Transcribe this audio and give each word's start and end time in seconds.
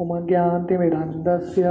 उमज्ञान्तिमिरन्दस्य 0.00 1.62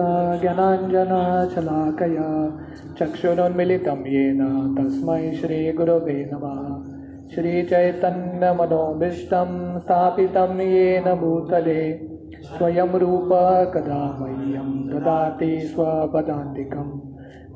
ज्ञानाञ्जनशलाकया 0.41 2.57
चक्षुरुन्मिलितं 2.99 3.91
येन 3.91 4.75
तस्मै 4.77 5.31
श्रीगुरवे 5.31 6.29
नमः। 6.33 6.95
श्रीचैतन्यमनोभीष्टं 7.35 9.79
स्थापितं 9.79 10.59
येन 10.59 11.03
भूतले, 11.03 12.07
स्वयं 12.41 12.87
रूप 12.87 13.29
कदा 13.73 14.17
मह्यं 14.21 14.89
ददाति 14.89 15.59
स्वपदान्तिकं। 15.59 16.99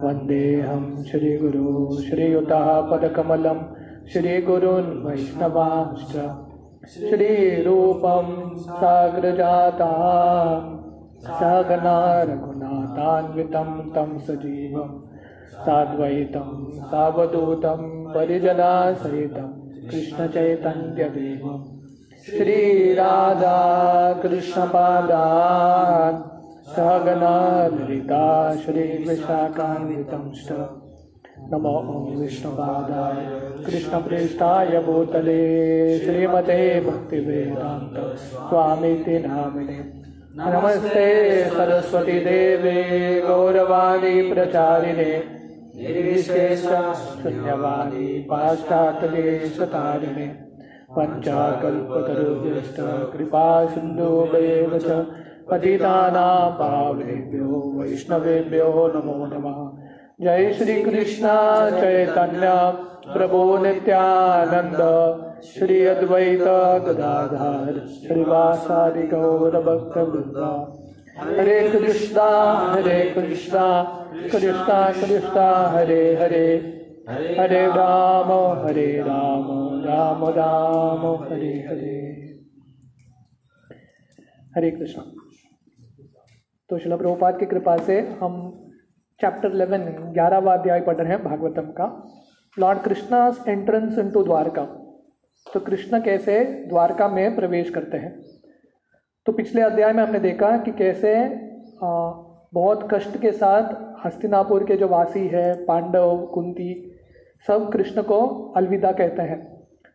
वन्देऽहं 0.08 1.04
श्रीगुरो 1.04 2.02
श्रीयुतः 2.02 2.82
पदकमलं 2.82 3.76
श्रीगुरून् 4.14 5.06
वैष्णवांश्च। 5.06 6.49
श्रीरूपं 6.94 8.30
साग्रजाता 8.68 9.90
सागना 11.26 11.98
रघुनाथान्वितं 12.24 13.70
तं 13.96 14.18
सजीवं 14.28 14.90
साद्वैतं 15.66 16.50
सावधूतं 16.92 17.82
परिजनासहितं 18.14 19.52
कृष्णचैतन्यदेवं। 19.90 21.60
श्रीराधा 22.26 23.60
कृष्णपादान् 24.24 26.18
सहगना 26.76 27.36
ललिता 27.68 28.26
नमो 31.54 31.72
विष्णुपादाय 32.20 33.22
कृष्णप्रेष्ठाय 33.66 34.80
भूतले 34.80 35.38
श्रीमते 36.00 36.58
भक्तिवेदान्त 36.82 37.96
स्वामीति 38.18 39.16
नामिने। 39.20 39.78
नमस्ते 40.38 41.06
सरस्वती 41.50 42.18
देवे 42.20 42.76
गौरवाणी 43.28 44.22
प्रचारिणे। 44.34 45.14
निर्विशेषशून्यवाणी 45.80 46.86
पाश्चात्यदेशतारिणे 48.32 50.28
पञ्चाकल्पतरुभ्यश्च 50.98 52.78
पतितानां 55.52 56.52
पावनेभ्यो 56.52 57.50
वैष्णवेभ्यो 57.76 58.72
नमो 58.96 59.18
नमः। 59.26 59.60
जय 60.22 60.54
श्री 60.54 60.84
कृष्ण 60.84 61.28
चैतन्य 61.70 62.50
प्रभु 63.14 63.58
नित्यानंद 63.58 64.82
श्री 65.44 65.86
अद्वैत 65.86 66.42
गदाधर 66.84 67.88
श्रीवासादि 67.88 69.08
गौर 69.08 69.52
भक्त 69.52 69.98
वृंदा 69.98 70.84
हरे 71.18 71.70
कृष्णा 71.70 72.56
हरे 72.56 73.12
कृष्णा 73.16 73.84
कृष्णा 74.32 74.92
कृष्णा, 74.92 75.68
हरे 75.68 76.16
हरे। 76.16 76.80
हरे 77.40 77.68
राम 77.68 78.32
हरे 78.66 79.04
राम 79.08 79.46
राम 79.86 80.26
राम, 80.26 81.24
हरे 81.24 81.66
हरे। 81.70 82.20
हरे 84.56 84.72
कृष्णा। 84.72 85.12
तो 86.70 86.78
शिला 86.78 86.96
प्रभुपाद 86.96 87.40
की 87.40 87.46
कृपा 87.46 87.78
से 87.78 88.18
हम 88.22 88.66
चैप्टर 89.20 89.50
11 89.52 90.12
ग्यारहवा 90.14 90.54
अध्याय 90.54 90.80
पढ़ 90.82 90.96
रहे 90.96 91.08
हैं 91.08 91.24
भागवतम 91.24 91.62
का। 91.78 91.86
Lord 92.58 92.80
Krishna 92.80 93.18
entrance 93.48 93.98
into 94.00 94.24
Dwarka. 94.24 94.64
तो 95.48 95.60
कृष्ण 95.60 96.00
कैसे 96.02 96.44
द्वारका 96.70 97.08
में 97.08 97.36
प्रवेश 97.36 97.70
करते 97.70 97.98
हैं? 97.98 98.12
तो 99.26 99.32
पिछले 99.32 99.62
अध्याय 99.62 99.94
में 99.94 100.02
हमने 100.04 100.20
देखा 100.20 100.56
कि 100.58 100.72
कैसे 100.74 101.14
बहुत 102.54 102.88
कष्ट 102.94 103.18
के 103.18 103.32
साथ 103.32 103.74
हस्तिनापुर 104.06 104.64
के 104.64 104.78
जो 104.78 104.88
वासी 104.88 105.28
है, 105.28 105.54
पांडव, 105.66 106.26
कुंती, 106.26 106.70
सब 107.48 107.70
कृष्ण 107.74 108.02
को 108.04 108.22
अलविदा 108.58 108.92
कहते 108.92 109.22
हैं। 109.24 109.40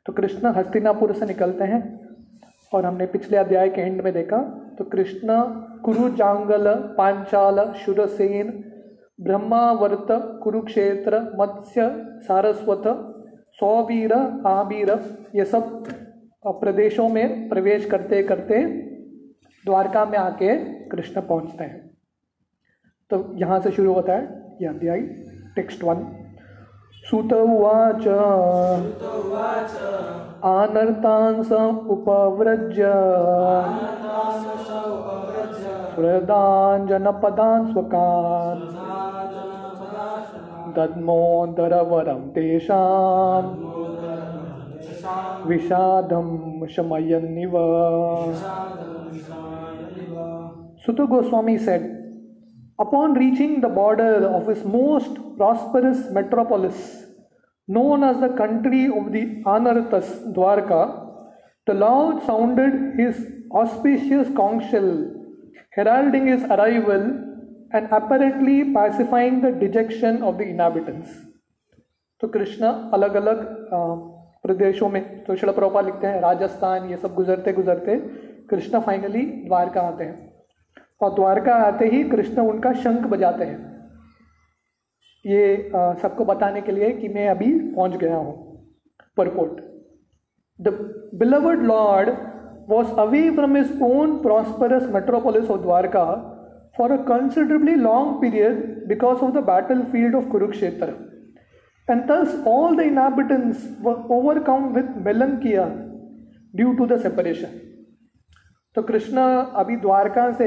तो 0.07 0.13
कृष्ण 0.13 0.53
हस्तिनापुर 0.57 1.13
से 1.13 1.27
निकलते 1.27 1.65
हैं 1.65 1.83
और 2.73 2.85
हमने 2.87 3.07
पिछले 3.07 3.37
अध्याय 3.37 3.69
के 3.69 3.81
एंड 3.81 4.01
में 4.01 4.13
देखा 4.13 4.43
तो 4.79 4.85
कृष्ण 4.85 5.43
कुरु 5.85 6.09
जांगल 6.11 6.73
पांचाल, 6.99 7.73
शुरसेन 7.77 8.53
ब्रह्मावर्त 9.19 10.07
कुरुक्षेत्र 10.43 11.19
मत्स्य 11.41 11.83
सारस्वत 12.23 12.83
सौवीर 13.53 14.13
आबीर 14.47 14.91
ये 15.35 15.45
सब 15.45 15.85
प्रदेशों 16.45 17.09
में 17.09 17.49
प्रवेश 17.49 17.87
करते 17.87 18.23
करते 18.23 18.63
द्वारका 19.65 20.05
में 20.05 20.19
आके 20.19 20.57
कृष्ण 20.89 21.21
पहुँचते 21.21 21.65
हैं। 21.65 21.91
तो 23.11 23.25
यहाँ 23.35 23.61
से 23.61 23.71
शुरू 23.71 23.93
होता 23.95 24.13
है 24.13 24.57
यह 24.63 24.71
अध्याय 24.71 25.01
टेक्स्ट 25.57 25.85
वन। 25.85 26.05
सुत 27.11 27.33
उवाच। 27.33 28.09
आनर्तांस 30.45 31.53
उपव्रज्य। 31.91 32.85
हृदाञ्जनपदान् 35.97 37.73
स्वकान्। 37.73 38.84
तद्मोदरवरं 40.77 42.29
तेषां 42.35 43.43
विषादं 45.49 46.31
Suta 50.85 51.01
Goswami 51.11 51.57
said 51.59 51.83
upon 52.81 53.17
reaching 53.17 53.57
the 53.63 53.71
border 53.73 54.25
of 54.27 54.51
his 54.51 54.65
most 54.67 55.19
prosperous 55.37 56.09
metropolis 56.13 56.91
known 57.69 58.05
as 58.05 58.17
the 58.23 58.35
country 58.39 58.87
of 58.99 59.09
the 59.11 59.27
Anarta 59.49 59.95
Dwarka 60.35 60.85
the 61.67 61.77
lord 61.77 62.19
sounded 62.23 62.75
his 63.01 63.27
auspicious 63.57 64.33
conchshell 64.37 64.91
heralding 65.79 66.29
his 66.29 66.51
arrival 66.51 67.07
and 67.75 67.93
apparently 67.93 68.57
pacifying 68.75 69.41
the 69.45 69.51
dejection 69.61 70.23
of 70.23 70.37
the 70.39 70.47
inhabitants. 70.51 71.09
तो 72.23 72.29
कृष्ण 72.29 72.67
अलग 72.95 73.15
अलग 73.17 73.41
प्रदेशों 74.45 74.89
में 74.89 75.25
तो 75.25 75.37
शिला 75.37 75.53
प्रभा 75.53 75.81
लिखते 75.81 76.07
हैं, 76.07 76.21
राजस्थान, 76.21 76.89
ये 76.91 76.97
सब 76.97 77.15
गुजरते 77.15 77.53
गुजरते 77.53 77.97
कृष्ण 78.51 78.81
फाइनली 78.81 79.23
द्वारका 79.47 79.81
आते 79.81 80.05
हैं। 80.05 80.33
और 81.03 81.15
द्वारका 81.15 81.55
आते 81.65 81.87
ही 81.89 82.03
कृष्ण 82.11 82.43
उनका 82.49 82.73
शंख 82.83 83.07
बजाते 83.07 83.45
हैं। 83.45 83.73
ये 85.25 85.71
सबको 86.03 86.25
बताने 86.25 86.61
के 86.63 86.73
लिए 86.73 86.91
कि 86.93 87.09
मैं 87.09 87.29
अभी 87.29 87.53
पहुँच 87.71 87.97
गया 87.97 88.17
हूँ 88.17 88.35
purport 89.17 89.61
the 90.59 90.69
beloved 91.19 91.63
lord 91.63 92.11
was 92.69 92.93
away 93.01 93.31
from 93.37 93.57
his 93.57 93.83
own 93.83 94.17
prosperous 94.23 94.89
metropolis 94.95 95.51
of 95.51 95.61
Dwarka 95.61 96.05
a 96.93 96.97
considerably 97.09 97.75
long 97.75 98.21
period 98.21 98.87
because 98.89 99.19
of 99.19 99.33
the 99.33 99.45
battle 99.47 99.83
field 99.93 100.15
of 100.15 100.29
Kurukshetra 100.29 100.95
and 101.89 102.03
thus, 102.09 102.35
all 102.47 102.77
the 102.77 102.85
inhabitants 102.85 103.65
were 103.83 103.99
overcome 104.17 104.69
with 104.75 104.95
melancholia 105.07 105.67
due 106.57 106.73
to 106.73 106.87
the 106.87 106.97
separation 107.01 107.61
तो 108.77 108.83
कृष्ण 108.83 109.21
अभी 109.55 109.77
द्वारका 109.77 110.31
से 110.33 110.47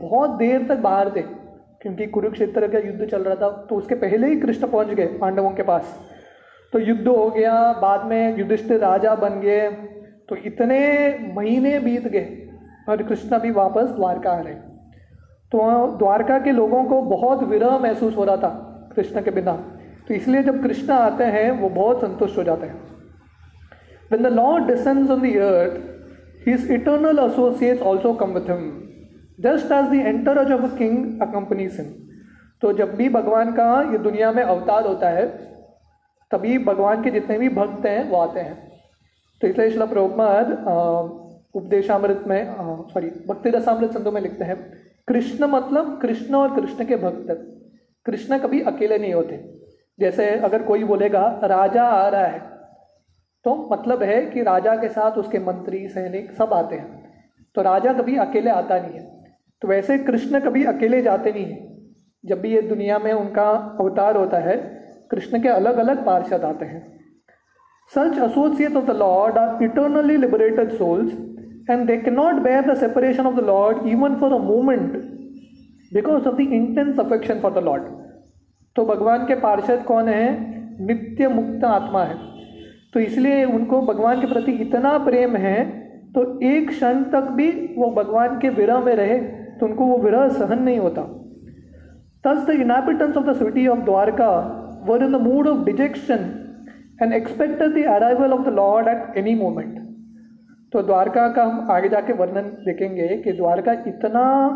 बहुत 0.00 0.30
देर 0.38 0.66
तक 0.68 0.78
बाहर 0.78 1.10
थे, 1.16 1.22
क्योंकि 1.22 2.06
कुरुक्षेत्र 2.06 2.68
का 2.68 2.78
युद्ध 2.78 3.06
चल 3.06 3.22
रहा 3.22 3.34
था 3.34 3.48
तो 3.68 3.76
उसके 3.76 3.94
पहले 3.94 4.28
ही 4.28 4.36
कृष्ण 4.40 4.66
पहुँच 4.66 4.88
गए 4.88 5.06
पांडवों 5.20 5.50
के 5.50 5.62
पास। 5.62 5.94
तो 6.72 6.78
युद्ध 6.78 7.06
हो 7.08 7.28
गया, 7.30 7.72
बाद 7.82 8.04
में 8.04 8.38
युधिष्ठिर 8.38 8.80
राजा 8.80 9.14
बन 9.14 9.40
गए 9.40 9.70
तो 10.28 10.36
इतने 10.46 10.78
महीने 11.36 11.78
बीत 11.80 12.08
गए 12.08 12.48
और 12.88 13.02
कृष्ण 13.02 13.38
भी 13.38 13.50
वापस 13.52 13.90
द्वारका 13.90 14.32
आ 14.32 14.40
रहे। 14.40 14.54
तो 15.52 15.58
द्वारका 15.98 16.38
के 16.38 16.52
लोगों 16.52 16.84
को 16.84 17.00
बहुत 17.10 17.42
विरह 17.48 17.78
महसूस 17.78 18.16
हो 18.16 18.24
रहा 18.24 18.36
था 18.36 18.48
कृष्ण 18.96 19.22
के 19.22 19.30
बिना। 19.30 19.52
तो 20.08 20.14
इसलिए 20.14 20.42
जब 20.42 20.62
कृष्ण 20.62 20.92
आते 20.92 21.24
हैं 21.26 21.50
वो 21.60 21.68
बहुत 21.68 22.00
संतुष्ट 22.00 22.38
हो 22.38 22.44
जाते 22.44 22.66
हैं। 22.66 22.76
When 24.10 24.22
the 24.22 24.32
Lord 24.32 24.68
descends 24.68 25.10
on 25.10 25.22
the 25.22 25.32
earth, 25.46 25.78
his 26.44 26.68
eternal 26.70 27.18
associates 27.20 27.82
also 27.82 28.12
come 28.14 28.32
with 28.32 28.46
him, 28.48 28.62
just 29.38 29.72
as 29.72 29.90
the 29.90 30.00
entourage 30.10 30.52
of 30.56 30.64
a 30.64 30.70
king 30.78 30.96
accompanies. 31.20 31.80
तो 32.62 32.72
जब 32.72 32.94
भी 32.96 33.08
भगवान 33.08 33.52
का 33.52 33.70
ये 33.92 33.98
दुनिया 33.98 34.30
में 34.32 34.42
अवतार 34.42 34.86
होता 34.86 35.08
है 35.08 35.26
तभी 36.30 36.58
भगवान 36.64 37.02
के 37.02 37.10
जितने 37.10 37.38
भी 37.38 37.48
भक्त 37.48 37.86
हैं 37.86 38.08
वो 38.10 38.16
आते 38.16 38.40
हैं। 38.40 38.56
तो 39.40 39.48
इसलिए 39.48 39.70
शिला 39.70 39.84
प्रभुपाद 39.86 40.50
उपदेशामृत 41.54 42.24
में 42.26 42.54
सॉरी 42.92 43.10
भक्ति 43.28 43.50
रसामृत 43.50 43.92
संतों 43.92 44.12
में 44.12 44.20
लिखते 44.20 44.44
हैं। 44.44 44.56
कृष्ण 45.08 45.46
मतलब 45.46 45.98
कृष्ण 46.02 46.34
और 46.34 46.54
कृष्ण 46.54 46.84
के 46.84 46.96
भक्त। 46.96 47.26
कृष्ण 48.06 48.38
कभी 48.38 48.60
अकेले 48.60 48.98
नहीं 48.98 49.14
होते। 49.14 49.58
जैसे 50.00 50.28
अगर 50.30 50.62
कोई 50.62 50.84
बोलेगा, 50.84 51.40
राजा 51.44 51.82
आ 51.82 52.08
रहा 52.08 52.26
है 52.26 52.38
तो 53.44 53.68
मतलब 53.72 54.02
है 54.02 54.20
कि 54.26 54.42
राजा 54.42 54.74
के 54.76 54.88
साथ 54.88 55.12
उसके 55.12 55.38
मंत्री, 55.38 55.88
सैनिक 55.88 56.32
सब 56.32 56.52
आते 56.52 56.76
हैं। 56.76 56.98
तो 57.54 57.62
राजा 57.62 57.92
कभी 57.92 58.16
अकेले 58.16 58.50
आता 58.50 58.78
नहीं 58.78 58.92
है। 58.92 59.04
तो 59.62 59.68
वैसे 59.68 59.98
कृष्ण 59.98 60.40
कभी 60.40 60.64
अकेले 60.64 61.02
जाते 61.02 61.32
नहीं 61.32 61.44
हैं। 61.44 61.94
जब 62.26 62.40
भी 62.40 62.50
ये 62.50 62.62
दुनिया 62.62 62.98
में 62.98 63.12
उनका 63.12 63.48
अवतार 63.80 64.16
होता 64.16 64.38
है, 64.38 64.56
कृष्ण 65.10 65.42
के 65.42 65.48
अलग 65.48 65.76
अलग 65.76 66.04
पार्षद 66.06 66.44
आते 66.44 66.64
हैं। 66.64 67.00
Such 67.94 68.18
associate 68.18 68.76
of 68.76 68.84
the 68.84 68.90
lord 68.90 69.38
are 69.38 69.62
eternally 69.64 70.16
liberated 70.16 70.72
souls 70.72 71.12
and 71.70 71.86
they 71.86 71.96
can 71.96 72.14
not 72.14 72.34
bear 72.42 72.70
the 72.70 72.76
separation 72.78 73.26
of 73.26 73.34
the 73.36 73.44
lord 73.46 73.86
even 73.88 74.14
for 74.20 74.32
a 74.32 74.38
moment 74.44 74.92
because 75.94 76.28
of 76.28 76.36
the 76.36 76.40
intense 76.40 77.00
affection 77.00 77.40
for 77.40 77.52
the 77.52 77.64
lord 77.64 77.82
तो 78.76 78.84
भगवान 78.86 79.26
के 79.26 79.34
पार्षद 79.40 79.82
कौन 79.86 80.08
है? 80.08 80.26
नित्य 80.86 81.28
मुक्त 81.28 81.64
आत्मा 81.64 82.02
है। 82.04 82.16
तो 82.94 83.00
इसलिए 83.00 83.44
उनको 83.44 83.80
भगवान 83.82 84.20
के 84.20 84.26
प्रति 84.26 84.52
इतना 84.66 84.96
प्रेम 85.04 85.36
है 85.36 85.64
तो 86.14 86.24
एक 86.46 86.68
क्षण 86.68 87.02
तक 87.12 87.30
भी 87.38 87.50
वो 87.78 87.90
भगवान 87.96 88.38
के 88.40 88.48
विरह 88.58 88.80
में 88.84 88.94
रहे 88.96 89.18
तो 89.60 89.66
उनको 89.66 89.86
वो 89.86 89.98
विरह 89.98 90.28
सहन 90.38 90.62
नहीं 90.62 90.78
होता। 90.78 91.06
Thus, 92.26 92.38
the 92.46 92.54
inhabitants 92.62 93.16
of 93.16 93.26
the 93.26 93.34
city 93.40 93.64
of 93.68 93.82
Dwarka 93.88 94.86
were 94.86 95.02
in 95.04 95.12
the 95.12 95.20
mood 95.20 95.46
of 95.46 95.64
dejection 95.66 96.24
and 97.00 97.14
expected 97.14 97.74
the 97.74 97.84
arrival 97.86 98.32
of 98.36 98.44
the 98.44 98.50
Lord 98.50 98.88
at 98.88 99.16
any 99.16 99.34
moment. 99.34 99.87
तो 100.72 100.82
द्वारका 100.82 101.28
का 101.28 101.44
हम 101.44 101.70
आगे 101.70 101.88
जाके 101.88 102.12
वर्णन 102.12 102.42
देखेंगे 102.42 103.08
कि 103.08 103.32
द्वारका 103.32 103.72
इतना 103.72 104.48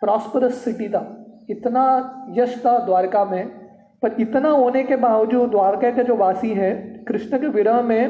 प्रॉस्परस 0.00 0.54
सिटी 0.54 0.88
था। 0.88 1.24
इतना 1.50 1.82
यश 2.38 2.62
था 2.66 2.78
द्वारका 2.78 3.24
में, 3.24 3.48
पर 4.02 4.16
इतना 4.20 4.48
होने 4.48 4.84
के 4.84 4.96
बावजूद 4.96 5.50
द्वारका 5.50 5.90
के 5.90 6.04
जो 6.04 6.16
वासी 6.16 6.50
हैं, 6.50 7.04
कृष्ण 7.04 7.38
के 7.38 7.46
विरह 7.46 7.82
में 7.82 8.06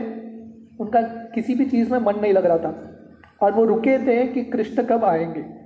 उनका 0.80 1.00
किसी 1.02 1.54
भी 1.54 1.66
चीज़ 1.66 1.92
में 1.92 1.98
मन 1.98 2.14
नहीं 2.22 2.32
लग 2.32 2.46
रहा 2.46 2.58
था। 2.58 2.90
और 3.42 3.52
वो 3.52 3.64
रुके 3.64 4.06
थे 4.06 4.26
कि 4.26 4.44
कृष्ण 4.44 4.82
कब 4.82 5.04
आएँगे। 5.04 5.58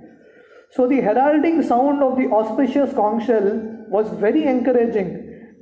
So 0.79 0.87
the 0.89 0.99
heralding 1.07 1.57
sound 1.61 2.01
of 2.01 2.13
the 2.17 2.27
auspicious 2.33 2.93
conch 2.99 3.25
shell 3.29 3.49
was 3.95 4.07
very 4.21 4.43
encouraging, 4.43 5.09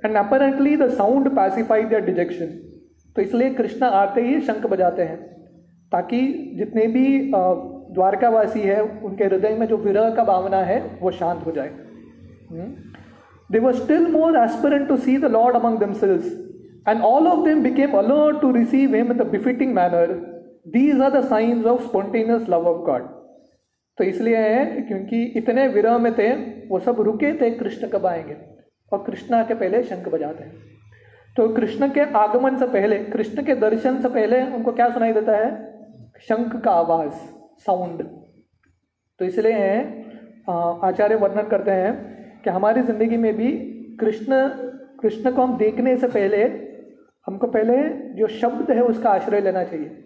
and 0.05 0.15
apparently 0.15 0.75
the 0.83 0.89
sound 0.99 1.25
pacified 1.37 1.89
dejection. 2.09 2.70
तो 3.15 3.21
इसलिए 3.21 3.49
कृष्ण 3.53 3.85
आते 3.85 4.21
ही 4.21 4.39
शंख 4.41 4.65
बजाते 4.65 5.03
हैं, 5.03 5.17
ताकि 5.91 6.19
जितने 6.57 6.87
भी 6.87 7.31
द्वारकावासी 7.33 8.59
है, 8.59 8.81
उनके 8.81 9.23
हृदय 9.23 9.55
में 9.55 9.65
जो 9.67 9.77
विरह 9.77 10.09
का 10.15 10.23
भावना 10.23 10.57
है, 10.63 10.79
वो 11.01 11.11
शांत 11.11 11.45
हो 11.45 11.51
जाए। 11.51 11.71
They 13.49 13.59
were 13.59 13.75
still 13.75 14.07
more 14.11 14.37
aspirant 14.37 14.87
to 14.87 14.97
see 14.97 15.17
the 15.17 15.31
lord 15.31 15.55
among 15.55 15.79
damsels 15.79 16.31
and 16.87 17.01
all 17.01 17.27
of 17.27 17.45
them 17.45 17.63
became 17.63 17.97
alert 17.97 18.41
to 18.41 18.51
receive 18.51 18.95
him 18.95 19.11
in 19.11 19.17
the 19.17 19.27
befitting 19.31 19.73
manner 19.75 20.13
these 20.73 21.01
are 21.01 21.11
the 21.11 21.23
science 21.25 21.65
of 21.65 21.83
spontaneous 21.83 22.49
love 22.49 22.67
of 22.67 22.85
God 22.85 23.09
तो 23.97 24.03
इसलिए 24.03 24.37
है 24.37 24.65
क्योंकि 24.81 25.23
इतने 25.37 25.67
विरह 25.67 25.97
में 25.97 26.13
थे, 26.17 26.29
वो 26.67 26.79
सब 26.79 27.01
रुके 27.01 27.31
थे, 27.41 27.49
कृष्ण 27.51 27.87
कब 27.87 28.05
आएँगे? 28.05 28.35
और 28.91 29.03
कृष्णा 29.03 29.41
के 29.43 29.53
पहले 29.53 29.81
शंख 29.83 30.07
बजाते 30.07 30.43
हैं। 30.43 30.70
तो 31.35 31.47
कृष्ण 31.49 31.87
के 31.89 32.01
आगमन 32.17 32.57
से 32.57 32.65
पहले, 32.67 32.97
कृष्ण 33.05 33.43
के 33.43 33.55
दर्शन 33.57 34.01
से 34.01 34.09
पहले 34.09 34.41
उनको 34.47 34.71
क्या 34.71 34.89
सुनाई 34.89 35.13
देता 35.13 35.35
है? 35.35 35.49
शंख 36.21 36.55
का 36.63 36.71
आवाज़ 36.73 37.11
साउंड 37.65 38.03
तो 39.19 39.25
इसलिए 39.25 39.69
आचार्य 40.83 41.15
वर्णन 41.15 41.47
करते 41.49 41.71
हैं 41.73 41.93
कि 42.43 42.49
हमारी 42.49 42.81
ज़िंदगी 42.81 43.17
में 43.17 43.33
भी 43.35 43.51
कृष्ण 43.99 44.47
कृष्ण 45.01 45.31
को 45.31 45.41
हम 45.41 45.57
देखने 45.57 45.95
से 45.97 46.07
पहले, 46.07 46.43
हमको 47.27 47.47
पहले 47.47 47.77
जो 48.15 48.27
शब्द 48.29 48.71
है 48.71 48.81
उसका 48.83 49.09
आश्रय 49.11 49.41
लेना 49.41 49.63
चाहिए। 49.63 49.97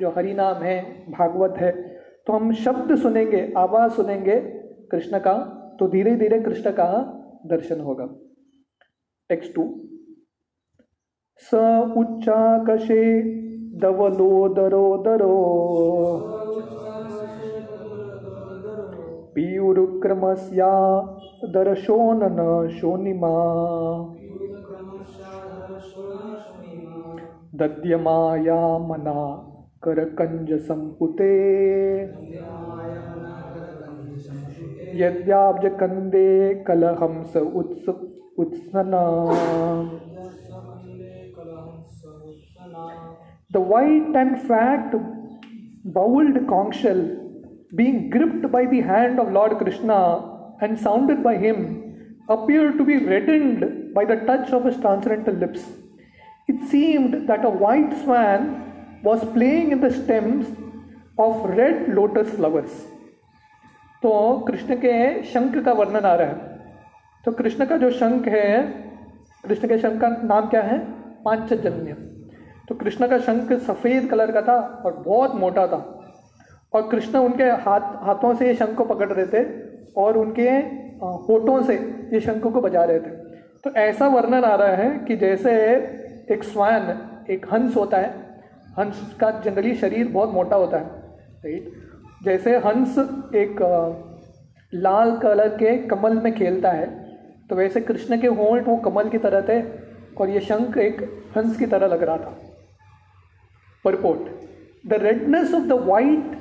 जो 0.00 0.10
हरि 0.10 0.34
नाम 0.34 0.62
है, 0.62 0.78
भागवत 1.10 1.54
है 1.58 1.72
तो 2.26 2.32
हम 2.32 2.52
शब्द 2.54 2.96
सुनेंगे, 2.98 3.52
आवाज़ 3.56 3.92
सुनेंगे 3.92 4.36
कृष्ण 4.92 5.18
का 5.18 5.34
तो 5.80 5.88
धीरे 5.88 6.14
धीरे 6.16 6.40
कृष्ण 6.40 6.70
का 6.72 6.88
दर्शन 7.46 7.80
होगा। 7.80 8.06
Text 9.30 9.54
two. 9.54 9.62
स 11.40 11.54
उच्चाकशे 11.98 13.02
दवलो 13.80 14.28
दरो 14.54 14.86
दरो 15.04 15.34
पीयुरुक्रमस्या 19.34 20.70
दर्शोनन 21.54 22.40
शोनिमा 22.70 23.34
दद्यमाया 27.60 28.60
मना 28.88 29.18
करकंज 29.84 30.52
संपुते 30.62 31.32
यद्याब्ज 35.00 35.66
कंदे 35.80 36.28
कलहंस 36.66 37.36
उत्स 37.36 37.88
उत्सना। 38.38 39.04
The 43.50 43.60
white 43.60 44.14
and 44.14 44.42
fat 44.48 44.94
bowled 45.84 46.36
conch 46.48 46.80
shell 46.80 47.02
being 47.74 48.10
gripped 48.10 48.50
by 48.50 48.64
the 48.66 48.80
hand 48.80 49.20
of 49.20 49.32
Lord 49.32 49.58
Krishna 49.58 49.98
and 50.60 50.78
sounded 50.78 51.22
by 51.22 51.36
him 51.36 51.58
appeared 52.28 52.76
to 52.78 52.84
be 52.84 52.96
reddened 52.96 53.94
by 53.94 54.04
the 54.04 54.16
touch 54.28 54.50
of 54.50 54.64
his 54.64 54.76
transcendental 54.78 55.34
lips. 55.34 55.62
It 56.48 56.68
seemed 56.68 57.28
that 57.28 57.44
a 57.44 57.50
white 57.50 57.92
swan 58.02 59.00
was 59.02 59.24
playing 59.32 59.72
in 59.72 59.80
the 59.80 59.92
stems 59.92 60.46
of 61.18 61.44
red 61.60 61.94
lotus 61.94 62.30
flowers. 62.34 62.74
तो 64.02 64.10
कृष्ण 64.48 64.74
के 64.80 65.22
शंख 65.32 65.56
का 65.64 65.72
वर्णन 65.72 66.04
आ 66.04 66.14
रहा 66.14 66.26
है 66.28 66.56
तो 67.24 67.32
कृष्ण 67.38 67.66
का 67.66 67.76
जो 67.76 67.90
शंख 67.90 68.28
है 68.28 68.50
कृष्ण 69.46 69.68
के 69.68 69.78
शंख 69.78 70.00
का 70.00 70.08
नाम 70.32 70.48
क्या 70.50 70.62
है 70.62 70.78
पांचजन्य 71.24 71.96
तो 72.68 72.74
कृष्ण 72.74 73.08
का 73.08 73.18
शंख 73.18 73.52
सफ़ेद 73.60 74.08
कलर 74.10 74.32
का 74.32 74.42
था 74.42 74.56
और 74.86 75.02
बहुत 75.06 75.34
मोटा 75.34 75.66
था। 75.66 75.76
और 76.72 76.88
कृष्ण 76.88 77.18
उनके 77.18 77.44
हाथ, 77.44 77.80
हाथों 78.04 78.34
से 78.34 78.46
ये 78.46 78.54
शंख 78.54 78.74
को 78.74 78.84
पकड़ 78.84 79.12
रहे 79.12 79.26
थे 79.26 79.44
और 79.96 80.16
उनके 80.18 80.50
होठों 81.28 81.62
से 81.62 81.74
ये 82.12 82.20
शंख 82.20 82.42
को 82.42 82.60
बजा 82.60 82.84
रहे 82.84 83.00
थे। 83.00 83.10
तो 83.64 83.70
ऐसा 83.70 84.06
वर्णन 84.08 84.44
आ 84.44 84.54
रहा 84.54 84.76
है 84.76 84.90
कि 84.98 85.16
जैसे 85.16 85.52
एक 86.30 86.44
स्वान, 86.44 86.98
एक 87.30 87.46
हंस 87.52 87.76
होता 87.76 87.98
है, 87.98 88.10
हंस 88.78 89.16
का 89.20 89.30
जनरली 89.40 89.74
शरीर 89.74 90.08
बहुत 90.08 90.32
मोटा 90.32 90.56
होता 90.56 90.76
है 90.76 90.84
राइट 91.44 91.72
जैसे 92.24 92.56
हंस 92.56 92.98
एक 93.34 93.62
लाल 94.72 95.16
कलर 95.16 95.48
के 95.56 95.76
कमल 95.86 96.20
में 96.20 96.34
खेलता 96.34 96.70
है 96.70 96.86
तो 97.50 97.56
वैसे 97.56 97.80
कृष्ण 97.80 98.20
के 98.20 98.26
होंठ 98.28 98.68
वो 98.68 98.76
कमल 98.76 99.08
की 99.08 99.18
तरह 99.18 99.40
थे 99.40 99.60
और 100.16 100.30
ये 100.30 100.40
शंख 100.40 100.76
एक 100.78 101.02
हंस 101.36 101.56
की 101.58 101.66
तरह 101.66 101.86
लग 101.86 102.02
रहा 102.02 102.16
था। 102.16 102.36
Purport 103.86 104.88
the 104.88 105.00
redness 105.02 105.54
of 105.54 105.64
the 105.64 105.80
white 105.86 106.34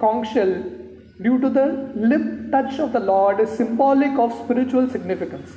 conchshell 0.00 0.52
due 1.22 1.36
to 1.38 1.48
the 1.50 1.68
lip 1.96 2.26
touch 2.54 2.80
of 2.80 2.92
the 2.92 3.02
lord 3.04 3.40
is 3.40 3.54
symbolic 3.56 4.18
of 4.20 4.32
spiritual 4.42 4.88
significance 4.88 5.54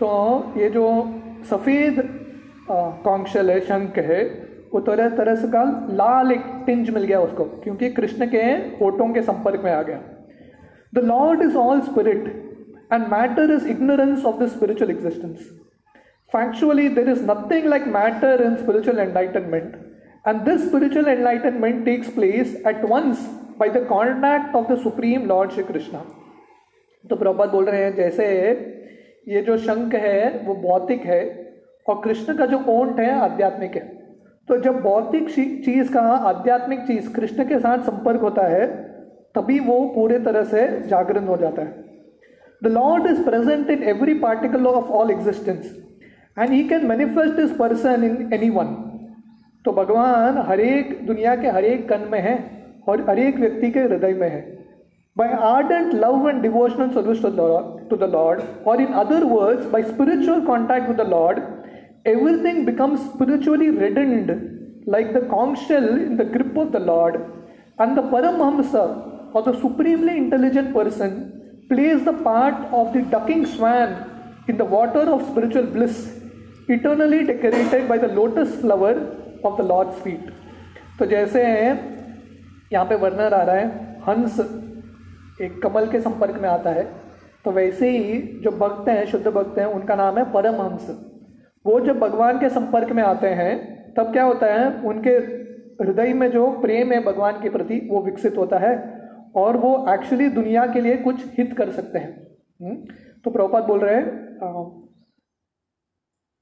तो 0.00 0.12
ये 0.56 0.68
जो 0.70 0.86
सफ़ेद 1.50 2.02
कॉन्शल 2.70 3.50
है, 3.50 3.58
शंख 3.60 3.98
है, 3.98 4.22
वो 4.72 4.80
तरह 4.80 5.08
तरह 5.16 5.34
से 5.36 5.48
का 5.48 5.62
लाल 5.90 6.32
एक 6.32 6.44
टिंज 6.66 6.90
मिल 6.90 7.04
गया 7.04 7.20
उसको, 7.20 7.44
क्योंकि 7.44 7.90
कृष्ण 7.90 8.26
के 8.30 8.42
होठों 8.80 9.08
के 9.14 9.22
संपर्क 9.22 9.64
में 9.64 9.72
आ 9.72 9.82
गया। 9.82 10.00
The 10.92 11.04
lord 11.04 11.42
is 11.42 11.56
all 11.56 11.80
spirit 11.80 12.24
and 12.92 13.06
matter 13.08 13.50
is 13.54 13.66
ignorance 13.68 14.24
of 14.24 14.42
the 14.42 14.48
spiritual 14.48 14.90
existence 14.90 15.50
factually 16.30 16.88
there 16.98 17.08
is 17.10 17.24
nothing 17.30 17.66
like 17.66 17.86
matter 17.94 18.42
in 18.42 18.56
spiritual 18.56 18.98
enlightenment 18.98 19.76
and 20.28 20.40
this 20.40 20.68
spiritual 20.68 21.08
enlightenment 21.08 21.84
takes 21.84 22.08
place 22.08 22.54
at 22.66 22.84
once 22.84 23.26
by 23.58 23.70
the 23.70 23.86
contact 23.88 24.54
of 24.56 24.72
the 24.72 24.78
supreme 24.78 25.26
lord 25.26 25.50
Shri 25.50 25.64
Krishna 25.64 26.04
तो 27.04 27.16
प्रभात 27.16 27.50
बोल 27.50 27.64
रहे 27.64 27.82
हैं, 27.82 27.94
जैसे 27.96 28.26
ये 29.28 29.40
जो 29.42 29.56
शंख 29.58 29.94
है, 29.94 30.44
वो 30.44 30.54
भौतिक 30.54 31.00
है, 31.00 31.22
और 31.86 32.00
कृष्ण 32.04 32.36
का 32.36 32.46
जो 32.46 32.58
ओंट 32.68 33.00
है, 33.00 33.10
आध्यात्मिक 33.20 33.74
है। 33.74 33.82
तो 34.48 34.56
जब 34.58 34.80
भौतिक 34.80 35.28
चीज़ 35.64 35.92
का, 35.92 36.00
आध्यात्मिक 36.00 36.80
चीज़ 36.80 37.12
कृष्ण 37.12 37.44
के 37.44 37.58
साथ 37.58 37.82
संपर्क 37.82 38.20
होता 38.20 38.46
है, 38.46 38.66
तभी 39.34 39.58
वो 39.60 39.80
पूरे 39.94 40.18
तरह 40.20 40.44
से 40.44 40.66
जागरण 40.88 41.26
हो 41.26 41.36
जाता 41.36 41.62
है। 41.62 41.84
The 42.62 42.72
lord 42.72 43.06
is 43.06 43.22
present 43.24 43.70
in 43.70 43.82
every 43.88 44.14
particle 44.18 44.66
of 44.66 44.90
all 44.92 45.10
existence 45.10 45.76
and 46.38 46.50
he 46.50 46.62
can 46.68 46.86
manifest 46.86 47.36
this 47.36 47.50
person 47.50 48.04
in 48.04 48.32
any 48.34 48.50
one 48.50 48.74
तो 49.64 49.72
भगवान 49.72 50.38
हरेक 50.48 50.98
दुनिया 51.06 51.34
के 51.36 51.48
हर 51.48 51.64
एक 51.64 51.88
कन 51.88 52.08
में 52.12 52.20
है 52.20 52.34
और 52.88 53.04
हरेक 53.08 53.38
व्यक्ति 53.40 53.70
के 53.70 53.80
हृदय 53.80 54.14
में 54.14 54.28
है। 54.28 54.40
By 55.16 55.28
art 55.50 55.70
and 55.72 55.92
love 55.94 56.28
and 56.28 56.40
devotional 56.42 56.88
service 56.94 57.22
to 57.90 57.96
the 57.96 58.10
Lord 58.12 58.40
or 58.68 58.80
in 58.80 58.92
other 59.02 59.24
words 59.24 59.70
by 59.70 59.82
spiritual 59.82 60.40
contact 60.46 60.88
with 60.88 61.00
the 61.00 61.08
Lord 61.10 61.40
everything 62.06 62.64
become 62.66 62.96
spiritually 62.96 63.70
ridden 63.78 64.30
like 64.88 65.12
the 65.14 65.26
conchshell 65.30 65.88
in 66.00 66.16
the 66.16 66.28
grip 66.32 66.58
of 66.58 66.68
the 66.68 66.82
Lord 66.86 67.16
and 67.80 67.96
the 67.96 68.08
param 68.12 68.38
paramahamsa 68.38 68.74
or 68.74 69.42
the 69.48 69.54
supremely 69.60 70.16
intelligent 70.16 70.72
person 70.74 71.18
plays 71.68 72.04
the 72.04 72.18
part 72.24 72.74
of 72.74 72.96
the 72.98 73.06
ducking 73.14 73.44
swan 73.56 73.96
in 74.50 74.56
the 74.56 74.68
water 74.70 75.08
of 75.08 75.22
spiritual 75.30 75.66
bliss 75.72 76.06
eternally 76.70 77.20
decorated 77.26 77.88
by 77.88 77.98
the 77.98 78.10
lotus 78.14 78.60
flower 78.60 79.00
of 79.44 79.56
the 79.56 79.64
Lord's 79.64 80.02
feet. 80.02 80.30
तो 80.98 81.06
जैसे 81.06 81.42
यहाँ 82.72 82.84
पे 82.84 82.94
वर्णन 82.96 83.32
आ 83.32 83.42
रहा 83.42 83.56
है, 83.56 83.66
हंस 84.08 84.40
एक 85.42 85.60
कमल 85.62 85.86
के 85.86 86.00
संपर्क 86.00 86.40
में 86.42 86.48
आता 86.48 86.70
है 86.70 86.84
तो 87.44 87.50
वैसे 87.52 87.90
ही 87.90 88.20
जो 88.42 88.50
भक्त 88.50 88.88
हैं, 88.88 89.04
शुद्ध 89.06 89.26
भक्त 89.26 89.58
हैं, 89.58 89.66
उनका 89.66 89.94
नाम 89.94 90.18
है 90.18 90.24
परमहंस 90.32 90.90
वो 91.64 91.78
जब 91.80 91.98
भगवान 91.98 92.38
के 92.40 92.48
संपर्क 92.48 92.92
में 92.92 93.02
आते 93.02 93.28
हैं, 93.30 93.52
तब 93.94 94.12
क्या 94.12 94.24
होता 94.24 94.46
है, 94.46 94.68
उनके 94.82 95.10
हृदय 95.80 96.12
में 96.12 96.30
जो 96.30 96.46
प्रेम 96.60 96.92
है 96.92 97.02
भगवान 97.04 97.40
के 97.42 97.50
प्रति, 97.50 97.80
वो 97.90 98.02
विकसित 98.02 98.36
होता 98.36 98.58
है 98.58 98.72
और 99.36 99.56
वो 99.56 99.74
एक्चुअली 99.94 100.28
दुनिया 100.30 100.66
के 100.66 100.80
लिए 100.80 100.96
कुछ 100.96 101.24
हित 101.38 101.56
कर 101.58 101.70
सकते 101.72 101.98
हैं 101.98 102.10
हम्म? 102.60 102.74
तो 103.24 103.30
प्रभुपाद 103.30 103.64
बोल 103.64 103.80
रहे 103.80 103.94
हैं 103.94 104.83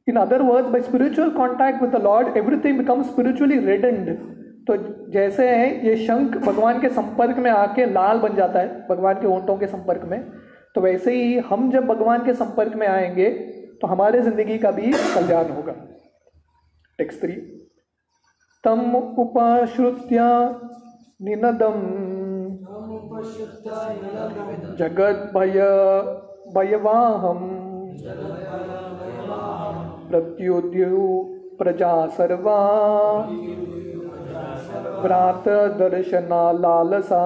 in 0.07 0.17
other 0.17 0.43
words 0.43 0.71
by 0.71 0.81
spiritual 0.83 1.31
contact 1.31 1.83
with 1.83 1.91
the 1.91 2.03
Lord 2.03 2.37
everything 2.37 2.79
become 2.79 3.03
spiritually 3.03 3.59
ridden 3.67 4.09
तो 4.69 4.77
जैसे 5.13 5.49
है 5.49 5.87
ये 5.87 5.97
शंख 6.07 6.37
भगवान 6.45 6.81
के 6.81 6.89
संपर्क 6.89 7.39
में 7.39 7.51
आके 7.51 7.87
लाल 7.93 8.19
बन 8.19 8.35
जाता 8.37 8.61
है 8.61 8.69
भगवान 8.89 9.15
के 9.21 9.27
ओंटों 9.27 9.57
के 9.59 9.67
संपर्क 9.67 10.05
में। 10.11 10.21
तो 10.75 10.81
वैसे 10.81 11.15
ही 11.15 11.39
हम 11.49 11.71
जब 11.71 11.87
भगवान 11.87 12.25
के 12.25 12.35
संपर्क 12.35 12.75
में 12.77 12.87
आएँगे 12.89 13.29
तो 13.81 13.87
हमारे 13.87 14.21
ज़िंदगी 14.23 14.59
का 14.59 14.71
भी 14.71 14.93
कल्याण 15.15 15.51
होगा। 15.53 15.73
टेक्स्ट 16.99 17.21
थ्री 17.21 17.33
तम 18.65 18.95
उपाश्रुत्या 19.19 20.29
निनदम। 21.21 21.81
जगत 24.79 25.31
भय 25.35 25.59
भयवाहम। 26.57 27.43
प्रत्युद्यु 30.12 31.02
प्रजा 31.60 31.96
सर्वा 32.18 32.60
व्रात 35.04 35.48
दर्शना 35.80 36.44
लालसा 36.64 37.24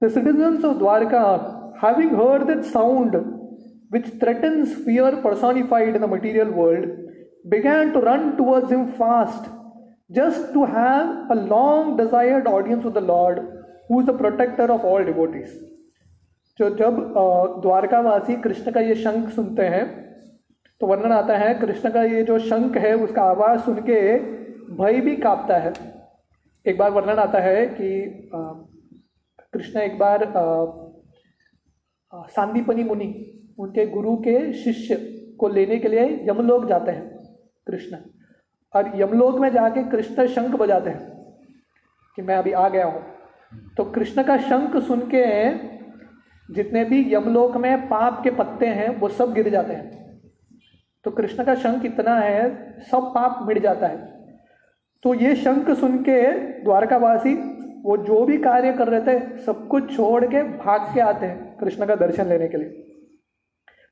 The 0.00 0.08
citizens 0.10 0.62
of 0.62 0.76
Dwarka, 0.76 1.78
having 1.80 2.10
heard 2.10 2.46
that 2.46 2.64
sound 2.64 3.16
which 3.90 4.06
threatens 4.20 4.74
fear 4.84 5.16
personified 5.16 5.96
in 5.96 6.00
the 6.00 6.06
material 6.06 6.50
world, 6.52 6.86
began 7.48 7.92
to 7.94 8.00
run 8.00 8.36
towards 8.36 8.70
him 8.70 8.92
fast, 8.92 9.48
just 10.12 10.52
to 10.52 10.64
have 10.64 11.30
a 11.30 11.34
long 11.34 11.96
desired 11.96 12.46
audience 12.46 12.84
with 12.84 12.94
the 12.94 13.00
Lord, 13.00 13.40
who 13.88 14.00
is 14.00 14.06
the 14.06 14.12
protector 14.12 14.70
of 14.70 14.84
all 14.84 15.04
devotees. 15.04 15.50
जो 16.59 16.69
जब 16.71 16.97
द्वारकावासी 17.61 18.35
कृष्ण 18.41 18.71
का 18.71 18.79
ये 18.81 18.95
शंख 18.95 19.29
सुनते 19.31 19.63
हैं 19.65 19.85
तो 20.81 20.87
वर्णन 20.87 21.11
आता 21.11 21.37
है, 21.37 21.53
कृष्ण 21.55 21.89
का 21.91 22.03
ये 22.03 22.23
जो 22.23 22.37
शंख 22.41 22.77
है, 22.77 22.93
उसका 22.95 23.21
आवाज़ 23.23 23.59
सुन 23.61 23.75
के 23.81 24.17
भय 24.75 24.99
भी 25.01 25.15
कांपता 25.17 25.57
है। 25.57 25.73
एक 26.65 26.77
बार 26.77 26.91
वर्णन 26.91 27.19
आता 27.19 27.39
है 27.39 27.65
कि 27.71 28.29
कृष्ण 29.53 29.79
एक 29.79 29.97
बार 29.99 30.25
सांदीपनी 32.29 32.83
मुनि, 32.83 33.07
उनके 33.59 33.85
गुरु 33.87 34.15
के 34.17 34.53
शिष्य 34.55 34.95
को 35.39 35.47
लेने 35.49 35.77
के 35.77 35.87
लिए 35.87 36.05
यमलोक 36.29 36.65
जाते 36.65 36.91
हैं, 36.91 37.05
कृष्ण। 37.67 37.97
और 38.73 38.91
यमलोक 38.95 39.39
में 39.39 39.51
जाके 39.51 39.83
कृष्ण 39.89 40.27
शंख 40.29 40.55
बजाते 40.55 40.89
हैं, 40.89 41.11
कि 42.17 42.21
मैं 42.21 42.35
अभी 42.35 42.51
आ 42.53 42.67
गया 42.69 42.85
हूँ। 42.85 43.01
तो 43.77 43.83
कृष्ण 43.91 44.23
का 44.23 44.37
शंख 44.39 44.77
सुन 44.83 45.01
के 45.13 45.23
जितने 46.49 46.83
भी 46.85 47.13
यमलोक 47.13 47.57
में 47.57 47.87
पाप 47.87 48.21
के 48.23 48.31
पत्ते 48.31 48.67
हैं, 48.67 48.87
वो 48.99 49.09
सब 49.09 49.33
गिर 49.33 49.49
जाते 49.49 49.73
हैं। 49.73 50.01
तो 51.05 51.11
कृष्ण 51.11 51.43
का 51.43 51.55
शंख 51.55 51.85
इतना 51.85 52.15
है, 52.15 52.49
सब 52.81 53.11
पाप 53.15 53.39
मिट 53.47 53.61
जाता 53.61 53.87
है। 53.87 53.97
तो 55.03 55.13
ये 55.13 55.35
शंख 55.35 55.69
सुन 55.69 55.97
के 56.03 56.21
द्वारकावासी, 56.63 57.33
वो 57.85 57.97
जो 57.97 58.23
भी 58.25 58.37
कार्य 58.37 58.73
कर 58.73 58.87
रहे 58.87 59.01
थे, 59.01 59.19
सब 59.43 59.67
कुछ 59.67 59.95
छोड़ 59.95 60.25
के 60.25 60.43
भाग 60.43 60.93
के 60.93 61.01
आते 61.01 61.25
हैं 61.25 61.57
कृष्ण 61.59 61.85
का 61.85 61.95
दर्शन 61.95 62.27
लेने 62.27 62.47
के 62.47 62.57
लिए। 62.57 62.69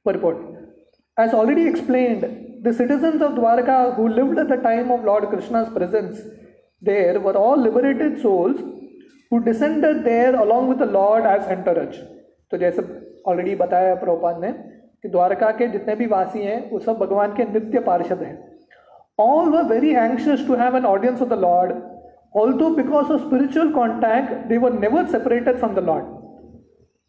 Purport 0.05 1.19
as 1.19 1.33
already 1.33 1.67
explained 1.67 2.25
the 2.63 2.71
citizen 2.71 3.21
of 3.23 3.33
Dwarka 3.33 3.81
who 3.97 4.07
lived 4.07 4.39
at 4.39 4.45
the 4.47 4.61
time 4.63 4.91
of 4.91 5.05
Lord 5.05 5.29
Krishna's 5.31 5.73
presence 5.73 6.23
there 6.81 7.17
were 7.17 7.35
all 7.35 7.63
liberated 7.63 8.17
souls 8.17 8.61
who 9.31 9.37
descended 9.43 10.03
there 10.03 10.35
along 10.35 10.69
with 10.69 10.77
the 10.79 10.91
Lord 10.91 11.25
as 11.25 11.51
entourage 11.51 11.99
तो 12.51 12.57
जैसे 12.57 12.83
already 13.27 13.55
बताया 13.55 13.95
प्रोपान 13.95 14.41
ने 14.41 14.51
कि 14.51 15.09
द्वारका 15.09 15.51
के 15.51 15.67
जितने 15.67 15.95
भी 15.95 16.05
वासी 16.07 16.39
हैं, 16.39 16.69
वो 16.71 16.79
सब 16.79 16.97
भगवान 16.97 17.33
के 17.35 17.43
नित्य 17.43 17.79
पार्षद 17.79 18.21
हैं। 18.21 18.37
All 19.19 19.49
were 19.49 19.63
very 19.63 19.93
anxious 19.95 20.47
to 20.47 20.55
have 20.55 20.77
an 20.77 20.85
audience 20.85 21.21
of 21.21 21.29
the 21.29 21.39
Lord 21.39 21.73
although 22.35 22.69
because 22.69 23.11
of 23.13 23.21
spiritual 23.21 23.71
contact 23.73 24.33
they 24.47 24.57
were 24.57 24.73
never 24.73 25.05
separated 25.05 25.57
from 25.57 25.73
the 25.75 25.79
Lord 25.79 26.19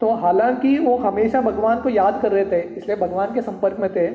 तो 0.01 0.11
हालाँकि 0.17 0.79
वो 0.79 0.97
हमेशा 0.97 1.41
भगवान 1.41 1.81
को 1.81 1.89
याद 1.89 2.21
कर 2.23 2.33
रहे 2.33 2.45
थे, 2.45 2.61
इसलिए 2.61 2.97
भगवान 2.97 3.35
के 3.35 3.43
संपर्क 3.43 3.79
में 3.81 3.89
थे। 3.93 4.07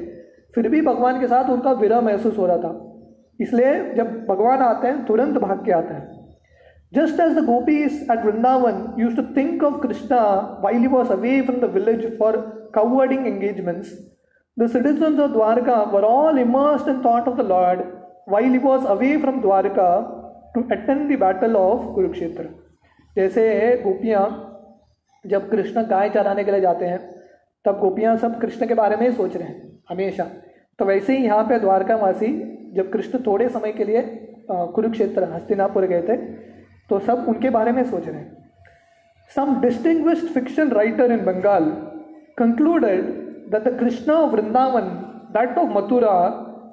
फिर 0.55 0.67
भी 0.69 0.81
भगवान 0.81 1.19
के 1.19 1.27
साथ 1.27 1.49
उनका 1.49 1.71
विरह 1.71 2.01
महसूस 2.01 2.37
हो 2.37 2.45
रहा 2.45 2.57
था। 2.57 2.71
इसलिए 3.39 3.93
जब 3.93 4.25
भगवान 4.25 4.59
आते 4.59 4.87
हैं, 4.87 5.05
तुरंत 5.05 5.37
भाग 5.37 5.63
के 5.65 5.71
आते 5.71 5.93
हैं। 5.93 6.16
Just 6.93 7.19
as 7.19 7.33
the 7.37 7.43
gopis 7.45 8.01
at 8.11 8.25
Vrindavan 8.25 8.83
use 8.99 9.15
to 9.15 9.23
think 9.35 9.63
of 9.63 9.81
Krishna 9.81 10.21
while 10.63 10.77
he 10.77 10.87
was 10.87 11.11
away 11.13 11.39
from 11.41 11.59
the 11.61 11.71
village 11.73 12.17
for 12.19 12.37
cowherding 12.75 13.27
engagements 13.27 13.93
the 14.57 14.67
citizen 14.67 15.19
of 15.21 15.31
Dwarka 15.31 15.81
were 15.93 16.03
all 16.03 16.39
immersed 16.39 16.89
in 16.89 17.01
thought 17.05 17.27
of 17.27 17.41
the 17.41 17.47
Lord 17.49 17.81
while 18.29 18.51
he 18.51 18.57
was 18.59 18.85
away 18.95 19.17
from 19.17 19.41
Dwarka 19.41 19.89
to 20.55 20.61
attend 20.71 21.11
the 21.11 21.19
battle 21.19 21.55
of 21.55 21.93
Kurukshetra 21.95 22.49
जैसे 23.15 23.43
गोपियाँ 23.83 24.25
जब 25.25 25.49
कृष्ण 25.49 25.81
गाय 25.85 26.09
चराने 26.09 26.43
के 26.43 26.51
लिए 26.51 26.61
जाते 26.61 26.85
हैं, 26.85 26.99
तब 27.65 27.79
गोपियाँ 27.79 28.15
सब 28.17 28.39
कृष्ण 28.39 28.67
के 28.67 28.73
बारे 28.73 28.95
में 28.95 29.07
ही 29.07 29.13
सोच 29.15 29.35
रहे 29.35 29.47
हैं, 29.47 29.79
हमेशा। 29.89 30.23
तो 30.79 30.85
वैसे 30.85 31.17
ही 31.17 31.23
यहाँ 31.23 31.43
पे 31.43 31.59
द्वारकावासी 31.59 32.27
जब 32.75 32.91
कृष्ण 32.91 33.19
थोड़े 33.25 33.47
समय 33.49 33.71
के 33.71 33.83
लिए 33.83 34.01
कुरुक्षेत्र, 34.49 35.23
हस्तिनापुर 35.33 35.85
गए 35.85 36.01
थे 36.01 36.17
तो 36.89 36.99
सब 36.99 37.25
उनके 37.27 37.49
बारे 37.49 37.71
में 37.71 37.83
सोच 37.83 38.07
रहे 38.07 38.15
हैं। 38.15 38.35
Some 39.31 39.59
distinguished 39.61 40.27
fiction 40.29 40.69
writer 40.71 41.11
in 41.11 41.25
Bengal 41.25 41.65
concluded 42.37 43.01
that 43.51 43.63
the 43.63 43.77
Krishna 43.79 44.13
of 44.15 44.31
Vrindavan 44.31 44.87
that 45.33 45.57
of 45.57 45.69
Mathura 45.69 46.15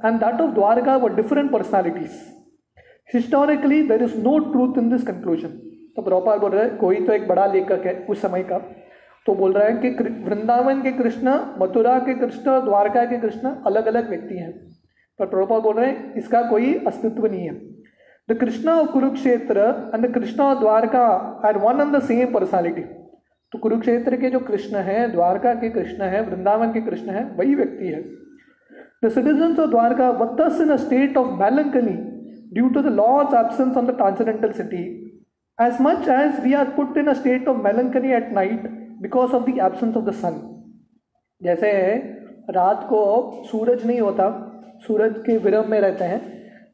and 0.05 0.19
that 0.21 0.41
of 0.41 0.51
Dwarka 0.55 0.97
were 0.97 1.15
different 1.15 1.51
personalities 1.53 2.23
historically 3.15 3.83
there 3.89 4.03
is 4.03 4.17
no 4.19 4.39
truth 4.47 4.79
in 4.79 4.91
this 4.91 5.07
conclusion 5.07 5.61
तो 5.97 6.03
प्रॉपर 6.03 6.39
बोल 6.39 6.51
रहा 6.51 6.63
है, 6.63 6.71
कोई 6.71 6.97
तो 6.97 7.13
एक 7.13 7.29
बड़ा 7.29 7.47
लेखक 7.47 7.87
है 7.87 7.95
उस 8.11 8.23
समय 8.23 8.43
का। 8.43 8.59
तो 9.27 9.35
बोल 9.35 9.53
रहा 9.53 9.67
है 9.69 9.77
कि 9.79 9.91
वृंदावन 10.25 10.81
के 10.83 10.91
कृष्ण 10.93 11.35
मथुरा 11.59 11.99
के 11.99 12.15
कृष्ण 12.15 12.61
द्वारका 12.65 13.05
के 13.05 13.19
कृष्ण 13.19 13.55
अलग 13.67 13.87
अलग 13.87 14.09
व्यक्ति 14.09 14.39
हैं। 14.39 14.53
पर 15.19 15.27
प्रॉपर 15.27 15.61
बोल 15.61 15.77
रहे 15.77 15.87
हैं, 15.87 16.15
इसका 16.15 16.43
कोई 16.43 16.75
अस्तित्व 16.87 17.27
नहीं 17.27 17.49
है। 17.49 17.55
The 18.31 18.37
Krishna 18.39 18.69
of 18.69 18.91
Kurukshetra 18.91 19.59
and 19.95 20.07
the 20.07 20.15
Krishna 20.15 20.43
of 20.43 20.59
Dwarka 20.59 21.07
are 21.45 21.59
one 21.59 21.81
and 21.81 21.97
the 21.97 22.03
same 22.03 22.33
personality 22.33 22.83
तो 23.53 23.59
कुरुक्षेत्र 23.59 24.17
के 24.17 24.31
जो 24.31 24.39
कृष्ण 24.39 24.77
हैं 24.77 25.13
द्वारका 25.13 25.55
के 25.55 25.69
कृष्ण 25.71 26.03
हैं 26.03 26.27
वृंदावन 26.27 26.73
के 26.73 26.81
कृष्ण 26.81 27.11
हैं 27.11 27.37
वही 27.37 27.55
व्यक्ति 27.55 27.87
है। 27.87 28.03
The 29.05 29.09
citizen 29.09 29.57
of 29.61 29.71
Dwarka 29.71 30.11
was 30.11 30.61
in 30.61 30.69
a 30.69 30.77
state 30.77 31.17
of 31.17 31.27
बैलंकनी 31.27 32.15
due 32.57 32.71
to 32.71 32.83
the 32.83 32.91
Lord's 32.91 33.35
absence 33.35 33.77
on 33.77 33.87
the 33.87 33.93
transcendental 33.93 34.53
city, 34.53 35.13
as 35.59 35.81
much 35.81 36.07
as 36.07 36.41
we 36.45 36.55
are 36.55 36.67
put 36.67 36.97
in 36.97 37.09
a 37.09 37.15
state 37.15 37.49
of 37.49 37.63
melancholy 37.63 38.13
at 38.13 38.33
night 38.33 38.67
because 39.01 39.33
of 39.33 39.45
the 39.47 39.61
absence 39.61 39.97
of 39.97 40.05
the 40.05 40.13
sun. 40.13 40.37
जैसे 41.43 41.71
रात 42.51 42.87
को 42.89 43.01
सूरज 43.51 43.87
नहीं 43.87 44.01
होता 44.01 44.27
सूरज 44.87 45.15
के 45.27 45.37
विरह 45.37 45.67
में 45.69 45.81
रहते 45.81 46.05
हैं 46.05 46.21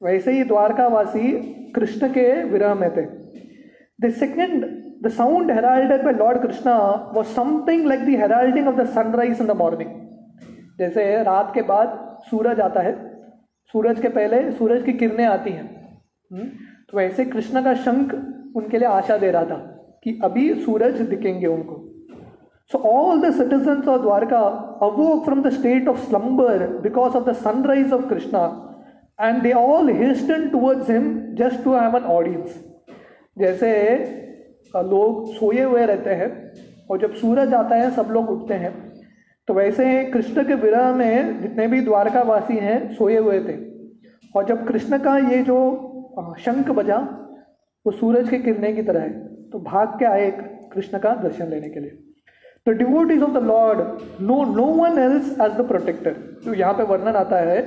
वैसे 0.02 0.32
ही 0.32 0.44
द्वारकावासी 0.44 1.30
कृष्ण 1.72 2.08
के 2.08 2.22
विरह 2.44 2.74
में 2.74 2.90
थे। 2.96 3.02
The 3.98 4.10
second 4.10 4.64
the 5.04 5.08
sound 5.08 5.50
heralded 5.50 6.04
by 6.04 6.12
Lord 6.12 6.42
Krishna 6.42 6.76
was 7.14 7.26
something 7.26 7.86
like 7.86 8.04
the 8.04 8.18
heralding 8.20 8.68
of 8.68 8.76
the 8.76 8.86
sunrise 8.88 9.40
in 9.40 9.46
the 9.46 9.56
morning 9.56 9.90
जैसे 10.78 11.22
रात 11.22 11.50
के 11.54 11.62
बाद 11.62 11.98
सूरज 12.30 12.60
आता 12.60 12.80
है, 12.80 12.92
सूरज 13.70 14.00
के 14.00 14.08
पहले 14.08 14.50
सूरज 14.52 14.82
की 14.82 14.92
किरणें 14.92 15.24
आती 15.24 15.50
हैं। 15.50 15.64
हम्म? 16.30 16.44
तो 16.90 16.96
वैसे 16.96 17.24
कृष्ण 17.24 17.62
का 17.64 17.74
शंख 17.76 18.14
उनके 18.56 18.78
लिए 18.78 18.88
आशा 18.88 19.16
दे 19.18 19.30
रहा 19.30 19.44
था 19.44 19.56
कि 20.04 20.18
अभी 20.24 20.52
सूरज 20.54 21.00
दिखेंगे 21.02 21.46
उनको। 21.46 21.76
So 22.70 22.78
all 22.88 23.20
the 23.20 23.32
citizen 23.34 23.88
of 23.88 24.00
Dwarka 24.02 24.40
awoke 24.82 25.24
from 25.24 25.42
the 25.42 25.50
state 25.50 25.88
of 25.88 25.98
slumber 26.08 26.66
because 26.82 27.16
of 27.16 27.30
the 27.30 27.32
sunrise 27.36 27.92
of 27.92 28.08
Krishna 28.08 28.46
and 29.20 29.42
they 29.42 29.52
all 29.52 29.90
hastened 29.92 30.48
towards 30.48 30.90
him 30.90 31.14
just 31.36 31.64
to 31.64 31.74
have 31.74 31.96
an 31.96 32.02
audience 32.12 32.58
जैसे 33.36 33.70
लोग 34.76 35.26
सोए 35.34 35.62
हुए 35.62 35.84
रहते 35.86 36.10
हैं 36.14 36.30
और 36.90 36.98
जब 36.98 37.14
सूरज 37.14 37.54
आता 37.54 37.76
है, 37.76 37.90
सब 37.90 38.08
लोग 38.10 38.30
उठते 38.30 38.54
हैं। 38.54 38.72
तो 39.48 39.54
वैसे 39.54 40.04
कृष्ण 40.04 40.44
के 40.46 40.54
विरह 40.56 40.94
में 40.94 41.40
जितने 41.42 41.66
भी 41.66 41.80
द्वारकावासी 41.80 42.56
हैं, 42.56 42.94
सोए 42.94 43.16
हुए 43.16 43.38
थे। 43.40 43.56
और 44.34 44.46
जब 44.46 44.66
कृष्ण 44.68 44.98
का 44.98 45.16
ये 45.18 45.42
जो 45.42 45.58
शंख 46.40 46.70
बजा, 46.70 46.96
वो 47.86 47.92
सूरज 47.92 48.28
के 48.28 48.38
किरने 48.38 48.72
की 48.72 48.82
तरह 48.82 49.00
है। 49.00 49.10
तो 49.50 49.58
भाग 49.60 49.98
के 49.98 50.04
आए 50.04 50.30
कृष्ण 50.72 50.98
का 50.98 51.14
दर्शन 51.22 51.48
लेने 51.48 51.68
के 51.68 51.80
लिए। 51.80 51.98
The 52.66 52.76
devotees 52.78 53.22
of 53.22 53.30
the 53.30 53.42
Lord 53.44 53.78
know 54.22 54.42
no 54.54 54.64
one 54.74 54.98
else 54.98 55.30
as 55.40 55.56
the 55.56 55.66
protector 55.68 56.12
तो 56.44 56.54
यहाँ 56.54 56.72
पे 56.74 56.82
वर्णन 56.84 57.16
आता 57.16 57.38
है 57.38 57.60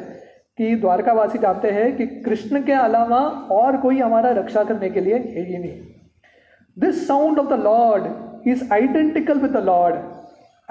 कि 0.58 0.76
द्वारकावासी 0.76 1.40
जानते 1.40 1.70
हैं 1.72 1.96
कि 1.98 2.06
कृष्ण 2.06 2.64
के 2.64 2.72
अलावा 2.72 3.20
और 3.52 3.78
कोई 3.78 4.00
हमारा 4.00 4.32
रक्षा 4.32 4.64
करने 4.64 4.90
के 4.90 5.02
लिए 5.02 5.18
है 5.18 5.46
ही 5.46 5.58
नहीं। 5.58 5.82
This 6.78 7.08
sound 7.08 7.40
of 7.40 7.48
the 7.48 7.60
Lord 7.64 8.48
is 8.48 8.74
identical 8.74 9.40
with 9.40 9.52
the 9.52 9.64
Lord 9.64 9.96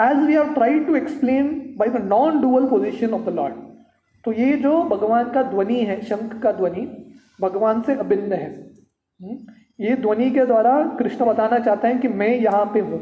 as 0.01 0.25
we 0.27 0.33
have 0.33 0.55
tried 0.55 0.87
to 0.87 0.97
explain 0.97 1.75
by 1.79 1.89
the 1.89 2.05
non 2.05 2.41
dual 2.41 2.67
position 2.67 3.15
of 3.15 3.31
the 3.31 3.35
Lord 3.35 3.55
तो 4.25 4.33
ये 4.33 4.53
जो 4.53 4.83
भगवान 4.83 5.31
का 5.31 5.43
ध्वनि 5.43 5.79
है, 5.85 6.01
शंख 6.01 6.43
का 6.43 6.53
ध्वनि, 6.53 6.87
भगवान 7.41 7.81
से 7.83 7.95
अभिन्न 7.95 8.33
है। 8.33 8.51
हम्म? 8.51 9.39
ये 9.81 9.97
ध्वनि 9.97 10.31
के 10.31 10.45
द्वारा 10.47 10.97
कृष्ण 10.99 11.25
बताना 11.25 11.59
चाहते 11.59 11.89
हैं 11.89 12.01
कि 12.01 12.09
मैं 12.09 12.29
यहाँ 12.29 12.65
पे 12.65 12.81
हूँ। 12.81 13.01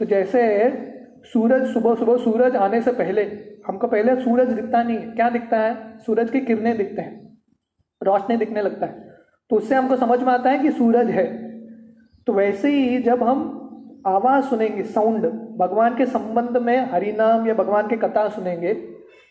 तो 0.00 0.04
जैसे 0.04 0.42
सूरज, 1.24 1.66
सुबह 1.72 1.94
सुबह 1.94 2.16
सूरज 2.16 2.56
आने 2.56 2.80
से 2.82 2.92
पहले, 2.92 3.22
हमको 3.66 3.86
पहले 3.86 4.14
सूरज 4.16 4.48
दिखता 4.48 4.82
नहीं 4.82 4.96
है। 4.96 5.10
क्या 5.10 5.28
दिखता 5.30 5.58
है? 5.58 5.98
सूरज 5.98 6.30
की 6.30 6.40
किरणें 6.40 6.76
दिखते 6.76 7.02
हैं। 7.02 7.38
रोशनी 8.02 8.36
दिखने 8.36 8.62
लगता 8.62 8.86
है। 8.86 9.08
तो 9.50 9.56
उससे 9.56 9.74
हमको 9.74 9.96
समझ 9.96 10.22
में 10.22 10.32
आता 10.32 10.50
है 10.50 10.58
कि 10.58 10.70
सूरज 10.70 11.10
है। 11.10 11.26
तो 12.26 12.32
वैसे 12.32 12.70
ही 12.70 12.98
जब 13.02 13.22
हम 13.22 13.54
आवाज़ 14.06 14.44
सुनेंगे 14.44 14.82
साउंड 14.82 15.26
भगवान 15.58 15.96
के 15.96 16.06
संबंध 16.06 16.56
में 16.56 16.78
हरिनाम 16.90 17.46
या 17.48 17.54
भगवान 17.54 17.88
की 17.88 17.96
कथा 17.96 18.28
सुनेंगे, 18.28 18.76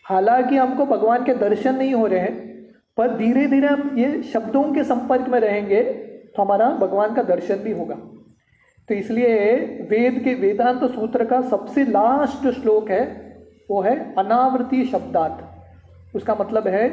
हालाँकि 0.04 0.56
हमको 0.56 0.86
भगवान 0.86 1.24
के 1.24 1.34
दर्शन 1.34 1.74
नहीं 1.74 1.94
हो 1.94 2.06
रहे 2.06 2.18
हैं, 2.18 2.66
पर 2.96 3.16
धीरे 3.16 3.46
धीरे 3.46 3.66
हम 3.66 3.98
ये 3.98 4.22
शब्दों 4.22 4.62
के 4.72 4.84
संपर्क 4.84 5.28
में 5.28 5.38
रहेंगे 5.40 5.82
तो 6.36 6.42
हमारा 6.42 6.70
भगवान 6.70 7.14
का 7.14 7.22
दर्शन 7.22 7.56
भी 7.56 7.72
होगा। 7.72 7.96
तो 8.88 8.94
इसलिए 8.94 9.54
वेद 9.90 10.20
के 10.24 10.34
वेदांत 10.34 10.84
सूत्र 10.90 11.24
का 11.24 11.40
सबसे 11.40 11.84
लास्ट 11.84 12.42
जो 12.42 12.52
श्लोक 12.52 12.90
है, 12.90 13.04
वो 13.70 13.80
है 13.82 14.14
अनावृति 14.18 14.84
शब्दार्थ। 14.84 16.16
उसका 16.16 16.34
मतलब 16.40 16.68
है, 16.68 16.86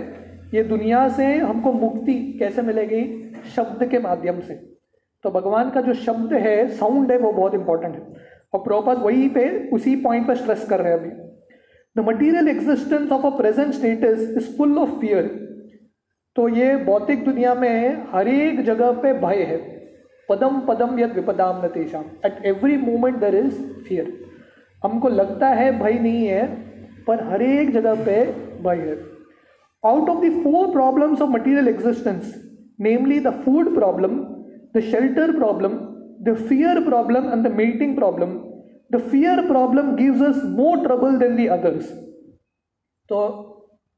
ये 0.53 0.63
दुनिया 0.63 1.09
से 1.09 1.25
हमको 1.37 1.73
मुक्ति 1.73 2.13
कैसे 2.39 2.61
मिलेगी? 2.61 3.03
शब्द 3.55 3.87
के 3.87 3.99
माध्यम 3.99 4.39
से। 4.39 4.53
तो 5.23 5.29
भगवान 5.29 5.69
का 5.69 5.81
जो 5.81 5.93
शब्द 5.93 6.33
है 6.33 6.67
साउंड 6.67 7.11
है, 7.11 7.17
वो 7.17 7.31
बहुत 7.31 7.53
इंपॉर्टेंट 7.53 7.95
है। 7.95 8.01
और 8.53 8.59
प्रोपर 8.59 8.95
वही 8.95 9.29
पे, 9.29 9.69
उसी 9.69 9.95
पॉइंट 9.95 10.27
पर 10.27 10.35
स्ट्रेस 10.35 10.65
कर 10.69 10.79
रहे 10.79 10.93
हैं 10.93 10.99
अभी। 10.99 11.09
The 11.95 12.05
material 12.05 12.47
existence 12.47 13.11
of 13.11 13.25
a 13.25 13.29
present 13.29 13.73
status 13.73 14.19
is 14.37 14.57
full 14.57 14.77
of 14.77 14.89
fear 14.89 15.23
तो 16.35 16.47
ये 16.49 16.75
भौतिक 16.77 17.25
दुनिया 17.25 17.53
में 17.55 18.05
हर 18.11 18.27
एक 18.27 18.63
जगह 18.63 18.91
पे 18.91 19.13
भय 19.13 19.43
है। 19.43 19.74
पदम 20.29 20.59
पदम 20.67 20.99
यद 20.99 21.11
विपदाम 21.13 21.65
न 21.65 21.67
तेषाम। 21.69 22.03
At 22.25 22.45
every 22.45 22.77
moment 22.79 23.17
there 23.19 23.35
is 23.35 23.57
fear 23.87 24.13
हमको 24.81 25.09
लगता 25.09 25.47
है 25.51 25.71
भय 25.79 25.99
नहीं 25.99 26.25
है, 26.25 26.45
पर 27.07 27.23
हर 27.29 27.41
एक 27.43 27.71
जगह 27.73 28.03
पे 28.05 28.15
भय 28.63 28.79
है। 28.79 28.95
Out 29.83 30.09
of 30.09 30.25
the 30.25 30.31
four 30.43 30.71
problems 30.71 31.21
of 31.21 31.29
material 31.31 31.67
existence 31.67 32.33
namely 32.81 33.19
the 33.19 33.33
food 33.43 33.73
problem 33.75 34.17
the 34.75 34.81
shelter 34.83 35.31
problem 35.37 35.77
the 36.23 36.35
fear 36.39 36.83
problem 36.83 37.31
and 37.33 37.47
the 37.47 37.51
mating 37.55 37.95
problem 37.95 38.37
the 38.93 39.01
fear 39.11 39.41
problem 39.47 39.95
gives 39.95 40.21
us 40.23 40.43
more 40.55 40.83
trouble 40.83 41.17
than 41.19 41.35
the 41.35 41.47
others 41.55 41.91
तो 43.09 43.21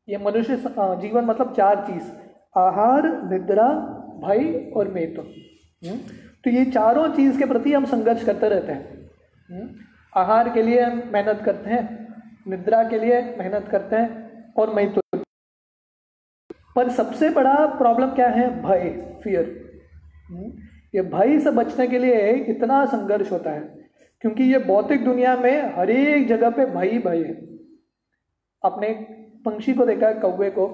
ये 0.07 0.17
मनुष्य 0.17 0.55
जीवन 1.01 1.25
मतलब 1.25 1.53
चार 1.53 1.75
चीज़, 1.87 2.03
आहार, 2.57 3.05
निद्रा, 3.31 3.67
भय 4.23 4.71
और 4.75 4.87
मेत। 4.93 5.17
हम्म? 5.19 5.97
तो 6.43 6.49
ये 6.49 6.65
चारों 6.65 7.07
चीज़ 7.15 7.37
के 7.39 7.45
प्रति 7.45 7.73
हम 7.73 7.85
संघर्ष 7.85 8.23
करते 8.25 8.49
रहते 8.49 8.71
हैं। 8.71 9.09
हम्म? 9.49 9.69
आहार 10.15 10.49
के 10.49 10.61
लिए 10.61 10.85
मेहनत 10.85 11.41
करते 11.45 11.69
हैं, 11.69 11.83
निद्रा 12.47 12.83
के 12.83 12.99
लिए 12.99 13.21
मेहनत 13.39 13.67
करते 13.71 13.95
हैं 13.95 14.53
और 14.53 14.73
मैं 14.73 14.93
तो 14.93 15.01
पर 16.75 16.89
सबसे 16.89 17.29
बड़ा 17.29 17.55
प्रॉब्लम 17.77 18.07
क्या 18.07 18.27
है? 18.27 18.49
भय 18.63 19.19
फियर 19.23 19.45
हम्म? 20.29 20.51
ये 20.95 21.01
भय 21.03 21.39
से 21.39 21.51
बचने 21.51 21.87
के 21.87 21.99
लिए 21.99 22.31
इतना 22.47 22.85
संघर्ष 22.85 23.31
होता 23.31 23.51
है, 23.51 23.61
क्योंकि 24.21 24.43
ये 24.43 24.59
भौतिक 24.59 25.03
दुनिया 25.05 25.35
में 25.37 25.75
हर 25.75 25.89
एक 25.89 26.27
जगह 26.27 26.49
पे 26.49 26.65
भय 26.67 26.87
ही 26.87 26.99
भय 26.99 27.23
है। 27.23 27.33
अपने 28.63 28.89
पंक्षी 29.45 29.73
को 29.73 29.85
देखा 29.85 30.07
है 30.07 30.13
कौवे 30.13 30.49
को। 30.49 30.67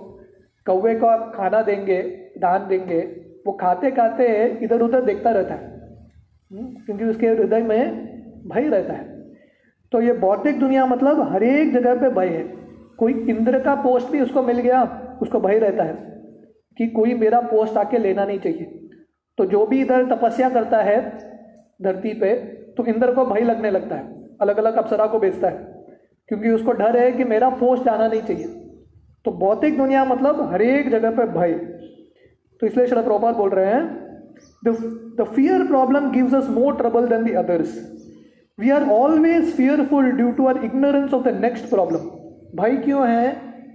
कौवे 0.65 0.95
को 0.95 1.07
आप 1.07 1.33
खाना 1.35 1.61
देंगे, 1.61 2.01
दान 2.37 2.67
देंगे 2.67 3.01
वो 3.47 3.53
खाते 3.53 3.91
खाते 3.91 4.57
इधर 4.61 4.81
उधर 4.81 5.01
देखता 5.01 5.31
रहता 5.31 5.53
है। 5.53 5.79
हम्म, 6.51 6.65
क्योंकि 6.65 7.05
उसके 7.05 7.27
हृदय 7.27 7.61
में 7.61 8.13
भय 8.47 8.67
रहता 8.67 8.93
है। 8.93 9.31
तो 9.91 10.01
ये 10.01 10.13
भौतिक 10.13 10.59
दुनिया 10.59 10.85
मतलब 10.85 11.31
हर 11.31 11.43
एक 11.43 11.73
जगह 11.73 11.95
पे 11.95 12.09
भय 12.09 12.27
है। 12.27 12.43
कोई 12.97 13.13
इंद्र 13.13 13.59
का 13.59 13.75
पोस्ट 13.75 14.11
भी 14.11 14.21
उसको 14.21 14.43
मिल 14.43 14.59
गया 14.59 15.09
उसको 15.21 15.39
भय 15.39 15.59
रहता 15.59 15.83
है 15.83 15.93
कि 16.77 16.87
कोई 16.87 17.13
मेरा 17.13 17.41
पोस्ट 17.41 17.77
आके 17.77 17.97
लेना 17.97 18.25
नहीं 18.25 18.39
चाहिए। 18.39 18.79
तो 19.37 19.45
जो 19.45 19.65
भी 19.65 19.81
इधर 19.81 20.05
तपस्या 20.05 20.49
करता 20.49 20.77
है 20.77 21.17
धरती 21.81 22.13
पे 22.13 22.35
तो 22.77 22.85
इंद्र 22.85 23.13
को 23.13 23.25
भय 23.25 23.41
लगने 23.41 23.71
लगता 23.71 23.95
है। 23.95 24.23
अलग 24.41 24.57
अलग 24.57 24.75
अप्सरा 24.75 25.07
को 25.07 25.19
बेचता 25.19 25.47
है। 25.47 25.85
क्योंकि 26.27 26.49
उसको 26.49 26.71
डर 26.71 26.97
है 26.97 27.11
कि 27.11 27.23
मेरा 27.23 27.49
पोस्ट 27.49 27.87
आना 27.87 28.07
नहीं 28.07 28.21
चाहिए। 28.21 28.47
तो 29.25 29.31
भौतिक 29.31 29.77
दुनिया 29.77 30.05
मतलब 30.05 30.51
हर 30.51 30.61
एक 30.61 30.89
जगह 30.89 31.11
पर 31.11 31.27
भय। 31.27 31.83
तो 32.61 32.67
इसलिए 32.67 32.87
शरद 32.87 33.03
प्रभात 33.03 33.35
बोल 33.35 33.49
रहे 33.49 33.73
हैं 33.73 33.83
the 35.17 35.25
fear 35.35 35.65
problem 35.67 36.11
gives 36.11 36.33
us 36.33 36.49
more 36.49 36.75
trouble 36.77 37.07
than 37.07 37.23
the 37.23 37.35
others 37.37 37.77
we 38.57 38.69
are 38.69 38.83
always 38.91 39.53
fearful 39.55 40.11
due 40.11 40.31
to 40.31 40.47
our 40.47 40.63
ignorance 40.65 41.13
of 41.13 41.23
the 41.23 41.33
next 41.41 41.69
problem 41.69 42.09
भाई 42.57 42.77
क्यों 42.77 43.07
है? 43.09 43.27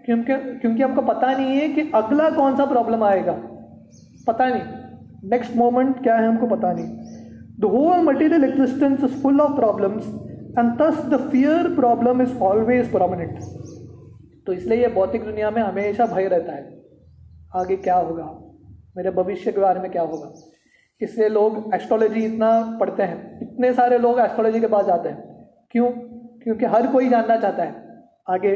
क्योंकि 0.06 0.34
क्योंकि 0.60 0.82
हमको 0.82 1.02
पता 1.02 1.32
नहीं 1.32 1.56
है 1.56 1.68
कि 1.68 1.90
अगला 1.94 2.28
कौन 2.30 2.56
सा 2.56 2.64
प्रॉब्लम 2.66 3.02
आएगा। 3.04 3.32
पता 4.26 4.46
नहीं। 4.46 5.30
नेक्स्ट 5.30 5.56
मोमेंट 5.56 6.02
क्या 6.02 6.16
है 6.16 6.28
हमको 6.28 6.46
पता 6.46 6.72
नहीं। 6.72 6.86
The 7.60 7.70
whole 7.72 8.02
material 8.04 8.44
existence 8.44 9.04
is 9.04 9.20
full 9.22 9.40
of 9.40 9.52
problems 9.56 10.06
and 10.58 10.72
thus 10.80 11.04
the 11.06 11.16
fear 11.30 11.74
problem 11.74 12.22
is 12.22 12.36
always 12.42 12.92
permanent 12.92 13.38
तो 14.46 14.52
इसलिए 14.52 14.80
ये 14.80 14.88
भौतिक 14.94 15.24
दुनिया 15.24 15.50
में 15.50 15.62
हमेशा 15.62 16.06
भय 16.06 16.28
रहता 16.28 16.52
है। 16.52 16.66
आगे 17.56 17.76
क्या 17.78 17.96
होगा? 17.96 18.26
मेरे 18.98 19.10
भविष्य 19.16 19.52
के 19.52 19.60
बारे 19.60 19.80
में 19.80 19.90
क्या 19.90 20.02
होगा? 20.02 20.32
इसलिए 21.00 21.28
लोग 21.28 21.74
एस्ट्रोलॉजी 21.74 22.24
इतना 22.26 22.50
पढ़ते 22.80 23.02
हैं। 23.02 23.38
इतने 23.42 23.72
सारे 23.74 23.98
लोग 23.98 24.20
एस्ट्रोलॉजी 24.20 24.60
के 24.60 24.66
पास 24.66 24.86
जाते 24.86 25.08
हैं। 25.08 25.46
क्यों? 25.70 25.90
क्योंकि 26.42 26.64
हर 26.64 26.86
कोई 26.92 27.08
जानना 27.08 27.36
चाहता 27.36 27.62
है, 27.62 27.74
आगे 28.30 28.54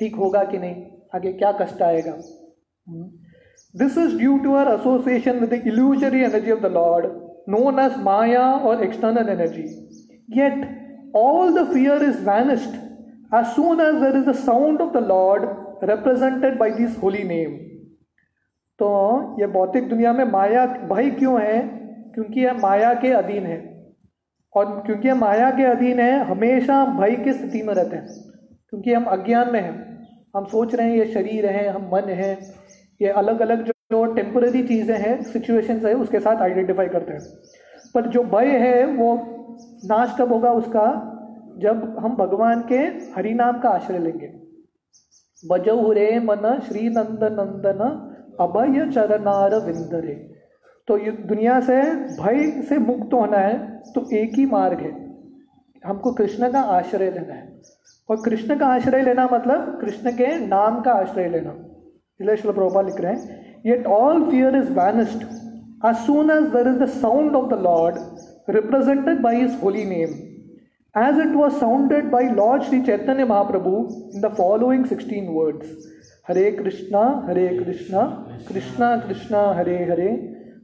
ठीक 0.00 0.16
होगा 0.16 0.44
कि 0.44 0.58
नहीं, 0.58 0.84
आगे 1.14 1.32
क्या 1.32 1.52
कष्ट 1.60 1.82
आएगा। 1.82 2.12
This 3.74 3.98
is 3.98 4.16
due 4.18 4.38
to 4.38 4.54
our 4.56 4.72
association 4.74 5.38
with 5.40 5.50
the 5.50 5.62
illusory 5.66 6.22
energy 6.24 6.50
of 6.50 6.60
the 6.60 6.72
Lord 6.72 7.06
known 7.56 7.78
as 7.80 7.98
maya 8.04 8.46
or 8.52 8.84
external 8.84 9.28
energy 9.28 9.66
yet 10.38 11.12
all 11.16 11.52
the 11.58 11.66
fear 11.72 12.02
is 12.04 12.24
vanished 12.30 12.80
as 13.36 13.52
soon 13.56 13.78
as 13.80 13.94
there 14.00 14.16
is 14.16 14.24
the 14.26 14.34
sound 14.38 14.80
of 14.84 14.88
the 14.94 15.00
Lord 15.00 15.44
represented 15.90 16.58
by 16.58 16.66
this 16.70 16.96
holy 16.96 17.22
name. 17.28 17.52
तो 18.78 19.20
ये 19.40 19.46
भौतिक 19.46 19.88
दुनिया 19.88 20.12
में 20.12 20.24
माया 20.24 20.66
भय 20.66 21.10
क्यों 21.10 21.42
है? 21.42 21.58
क्योंकि 22.14 22.40
यह 22.40 22.52
माया 22.54 22.94
के 22.94 23.12
अधीन 23.12 23.46
है। 23.46 23.86
और 24.56 24.82
क्योंकि 24.86 25.08
यह 25.08 25.14
माया 25.14 25.50
के 25.50 25.64
अधीन 25.64 26.00
है 26.00 26.24
हमेशा 26.24 26.84
भय 26.84 27.16
की 27.16 27.32
स्थिति 27.32 27.62
में 27.62 27.74
रहते 27.74 27.96
हैं। 27.96 28.06
क्योंकि 28.68 28.92
हम 28.92 29.04
अज्ञान 29.04 29.52
में 29.52 29.60
हैं। 29.60 30.06
हम 30.36 30.44
सोच 30.44 30.74
रहे 30.74 30.90
हैं 30.90 30.96
ये 30.96 31.06
शरीर 31.06 31.46
है 31.46 31.68
हम 31.68 31.90
मन 31.92 32.08
है। 32.08 32.38
ये 33.02 33.08
अलग 33.08 33.40
अलग 33.40 33.64
जो, 33.64 33.72
जो 33.72 34.14
टेम्पररी 34.14 34.62
चीज़ें 34.62 34.98
हैं 34.98 35.22
सिचुएशन 35.22 35.86
है 35.86 35.94
उसके 35.94 36.20
साथ 36.20 36.36
आइडेंटिफाई 36.36 36.88
करते 36.88 37.12
हैं। 37.12 37.20
पर 37.94 38.06
जो 38.06 38.22
भय 38.22 38.46
है 38.46 38.86
वो 38.86 39.14
नाश 39.84 40.16
कब 40.18 40.32
होगा 40.32 40.52
उसका? 40.52 41.08
जब 41.58 41.98
हम 41.98 42.16
भगवान 42.16 42.64
के 42.68 42.76
हरि 43.16 43.34
नाम 43.34 43.58
का 43.60 43.68
आश्रय 43.68 43.98
लेंगे। 43.98 44.32
बजौ 45.48 45.92
रे 45.92 46.18
मन 46.18 46.60
श्री 46.68 46.88
नंद 46.88 47.24
नंदन 47.24 48.08
अभय 48.40 48.86
चरनार 48.92 49.54
विंदरे 49.66 50.14
तो 50.88 50.96
ये 50.98 51.10
दुनिया 51.30 51.60
से 51.60 51.80
भय 52.22 52.50
से 52.68 52.78
मुक्त 52.78 53.12
होना 53.14 53.38
है 53.38 53.56
तो 53.94 54.08
एक 54.16 54.34
ही 54.36 54.46
मार्ग 54.46 54.80
है 54.80 54.90
हमको 55.82 56.12
कृष्ण 56.12 56.50
का 56.52 56.60
आश्रय 56.78 57.10
लेना 57.10 57.34
है 57.34 57.50
और 58.08 58.22
कृष्ण 58.24 58.58
का 58.58 58.66
आश्रय 58.74 59.02
लेना 59.02 59.28
मतलब 59.32 59.78
कृष्ण 59.80 60.10
के 60.16 60.36
नाम 60.46 60.80
का 60.82 60.92
आश्रय 61.02 61.28
लेना 61.28 61.54
इसलिए 62.20 62.36
श्री 62.36 62.52
प्रभुपा 62.52 62.82
लिख 62.82 63.00
रहे 63.00 63.12
हैं 63.12 63.60
yet 63.66 63.86
all 63.86 64.30
fear 64.30 64.56
is 64.56 64.70
vanished 64.78 65.24
as 65.84 66.06
soon 66.06 66.30
as 66.30 66.52
there 66.52 66.68
is 66.68 66.78
the 66.78 66.86
sound 66.86 67.34
of 67.34 67.48
the 67.50 67.56
Lord 67.56 67.96
represented 68.46 69.22
by 69.22 69.34
his 69.34 69.54
holy 69.60 69.84
name, 69.84 70.12
as 70.94 71.18
it 71.18 71.30
was 71.30 71.58
sounded 71.58 72.10
by 72.10 72.22
Lord 72.28 72.64
Sri 72.64 72.84
Chaitanya 72.84 73.26
Mahaprabhu 73.26 74.14
in 74.14 74.20
the 74.20 74.30
following 74.30 74.84
16 74.86 75.32
words 75.32 75.66
Hare 76.28 76.52
Krishna, 76.52 77.00
Hare 77.26 77.48
Krishna, 77.58 78.02
Krishna 78.48 78.88
Krishna, 79.04 79.40
Hare 79.56 79.78
Hare 79.84 80.10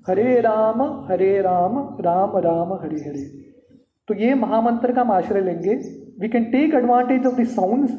Hare 0.08 0.40
Rama 0.40 0.82
Hare 1.08 1.30
Rama 1.42 1.78
Rama 2.00 2.36
Rama 2.44 2.72
Hare 2.82 3.00
Hare. 3.00 3.22
तो 4.08 4.14
ये 4.14 4.34
महामंत्र 4.34 4.92
का 4.92 5.00
हम 5.00 5.10
आश्रय 5.12 5.40
लेंगे। 5.40 5.74
We 6.20 6.28
can 6.28 6.44
take 6.52 6.74
advantage 6.74 7.26
of 7.26 7.40
the 7.40 7.46
sounds 7.48 7.90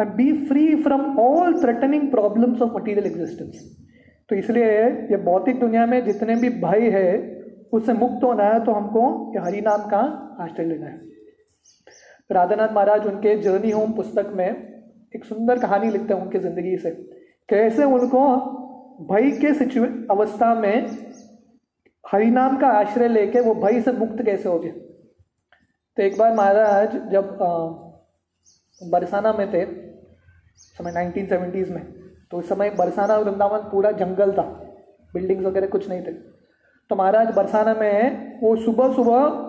and 0.00 0.14
be 0.16 0.32
free 0.48 0.74
from 0.82 1.18
all 1.18 1.60
threatening 1.62 2.10
problems 2.10 2.62
of 2.62 2.76
material 2.76 3.06
existence 3.06 3.64
तो 4.30 4.36
इसलिए 4.36 4.70
ये 5.10 5.16
भौतिक 5.24 5.60
दुनिया 5.60 5.86
में 5.86 6.04
जितने 6.04 6.36
भी 6.36 6.48
भय 6.62 6.88
है 6.90 7.10
उससे 7.72 7.92
मुक्त 7.94 8.24
होना 8.24 8.44
है 8.44 8.64
तो 8.64 8.72
हमको 8.72 9.04
ये 9.34 9.44
हरि 9.44 9.60
नाम 9.60 9.88
का 9.90 10.06
आश्रय 10.40 10.64
लेना 10.64 10.86
है। 10.86 10.98
राधानाथ 12.30 12.74
महाराज 12.74 13.06
उनके 13.06 13.36
जर्नी 13.42 13.70
होम 13.70 13.92
पुस्तक 13.92 14.32
में 14.36 14.77
एक 15.14 15.24
सुंदर 15.24 15.58
कहानी 15.58 15.90
लिखते 15.90 16.14
हैं 16.14 16.20
उनकी 16.22 16.38
ज़िंदगी 16.38 16.76
से 16.78 16.90
कैसे 17.48 17.84
उनको 17.84 18.22
भय 19.10 19.30
के 19.30 19.52
सिचुए 19.54 19.86
अवस्था 20.10 20.54
में 20.54 20.86
हरि 22.04 22.30
नाम 22.30 22.56
का 22.60 22.68
आश्रय 22.70 23.08
लेके 23.08 23.40
वो 23.40 23.54
भय 23.56 23.80
से 23.80 23.92
मुक्त 23.92 24.22
कैसे 24.22 24.48
हो 24.48 24.58
गए? 24.58 24.68
तो 24.68 26.02
एक 26.02 26.18
बार 26.18 26.34
महाराज 26.34 26.96
जब 27.12 27.36
बरसाना 28.80 29.32
में 29.32 29.46
थे, 29.52 29.64
समय 30.56 30.92
1970s 30.92 31.70
में 31.70 31.82
तो 32.30 32.38
उस 32.38 32.48
समय 32.48 32.70
बरसाना 32.70 33.16
वृंदावन 33.16 33.58
पूरा 33.70 33.90
जंगल 33.92 34.32
था, 34.32 34.42
बिल्डिंग्स 35.14 35.44
वगैरह 35.46 35.66
कुछ 35.66 35.88
नहीं 35.88 36.02
थे। 36.02 36.12
तो 36.90 36.96
महाराज 36.96 37.34
बरसाना 37.34 37.74
में 37.74 38.40
वो 38.40 38.54
सुबह 38.56 38.94
सुबह 38.94 39.46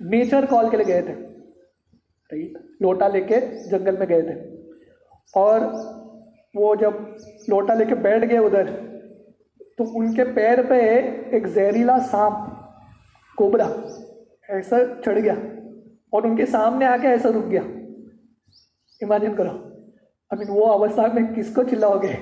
नेचर 0.00 0.46
कॉल 0.46 0.70
के 0.70 0.76
लिए 0.76 0.86
गए 0.86 1.02
थे, 1.02 1.12
राइट? 1.12 2.58
लोटा 2.82 3.08
लेके 3.08 3.40
जंगल 3.68 3.98
में 3.98 4.08
गए 4.08 4.22
थे। 4.22 4.55
और 5.34 5.60
वो 6.56 6.76
जब 6.76 7.16
लोटा 7.50 7.74
लेके 7.74 7.94
बैठ 7.94 8.24
गए 8.24 8.38
उधर 8.38 8.86
तो 9.78 9.84
उनके 9.84 10.24
पैर 10.24 10.66
पे 10.66 10.80
एक 11.36 11.46
जहरीला 11.46 11.98
सांप, 11.98 12.62
कोबरा, 13.38 13.70
ऐसा 14.50 15.00
चढ़ 15.00 15.18
गया 15.18 15.34
और 16.12 16.26
उनके 16.26 16.46
सामने 16.46 16.86
आके 16.86 17.08
ऐसा 17.08 17.28
रुक 17.28 17.44
गया। 17.44 17.62
इमेजिन 19.02 19.34
करो 19.34 19.50
आई 20.30 20.38
मीन 20.38 20.48
वो 20.48 20.60
अवस्था 20.60 21.06
में 21.06 21.34
किसको 21.34 21.64
चिल्लाओगे? 21.64 22.08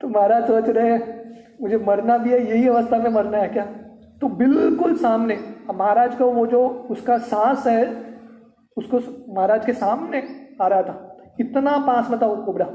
तो 0.00 0.08
महाराज 0.08 0.46
सोच 0.46 0.68
रहे 0.68 0.92
हैं, 0.92 1.32
मुझे 1.62 1.76
मरना 1.76 2.18
भी 2.18 2.30
है, 2.30 2.50
यही 2.50 2.68
अवस्था 2.68 2.98
में 2.98 3.10
मरना 3.10 3.38
है 3.38 3.48
क्या? 3.48 3.64
तो 4.20 4.28
बिल्कुल 4.28 4.96
सामने 4.96 5.38
महाराज 5.74 6.14
का 6.14 6.24
वो 6.24 6.46
जो 6.46 6.68
उसका 6.68 7.18
सांस 7.18 7.66
है, 7.66 8.04
उसको 8.76 9.00
महाराज 9.34 9.66
के 9.66 9.72
सामने 9.72 10.47
आ 10.60 10.66
रहा 10.66 10.82
था। 10.82 11.16
इतना 11.40 11.76
पास 11.78 12.10
में 12.10 12.20
था 12.22 12.26
वो 12.26 12.36
कुबरा 12.36 12.66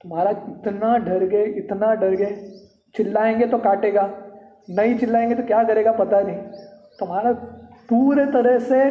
तो 0.00 0.08
महाराज 0.08 0.36
इतना 0.48 0.96
डर 0.98 1.24
गए, 1.24 1.44
इतना 1.44 1.94
डर 1.94 2.14
गए। 2.14 2.34
चिल्लाएँगे 2.94 3.46
तो 3.46 3.58
काटेगा, 3.58 4.02
नहीं 4.70 4.98
चिल्लाएँगे 4.98 5.34
तो 5.34 5.42
क्या 5.42 5.62
करेगा 5.64 5.92
पता 5.92 6.20
नहीं। 6.20 6.36
तो 6.98 7.06
महाराज 7.06 7.36
पूरे 7.88 8.24
तरह 8.26 8.58
से 8.58 8.84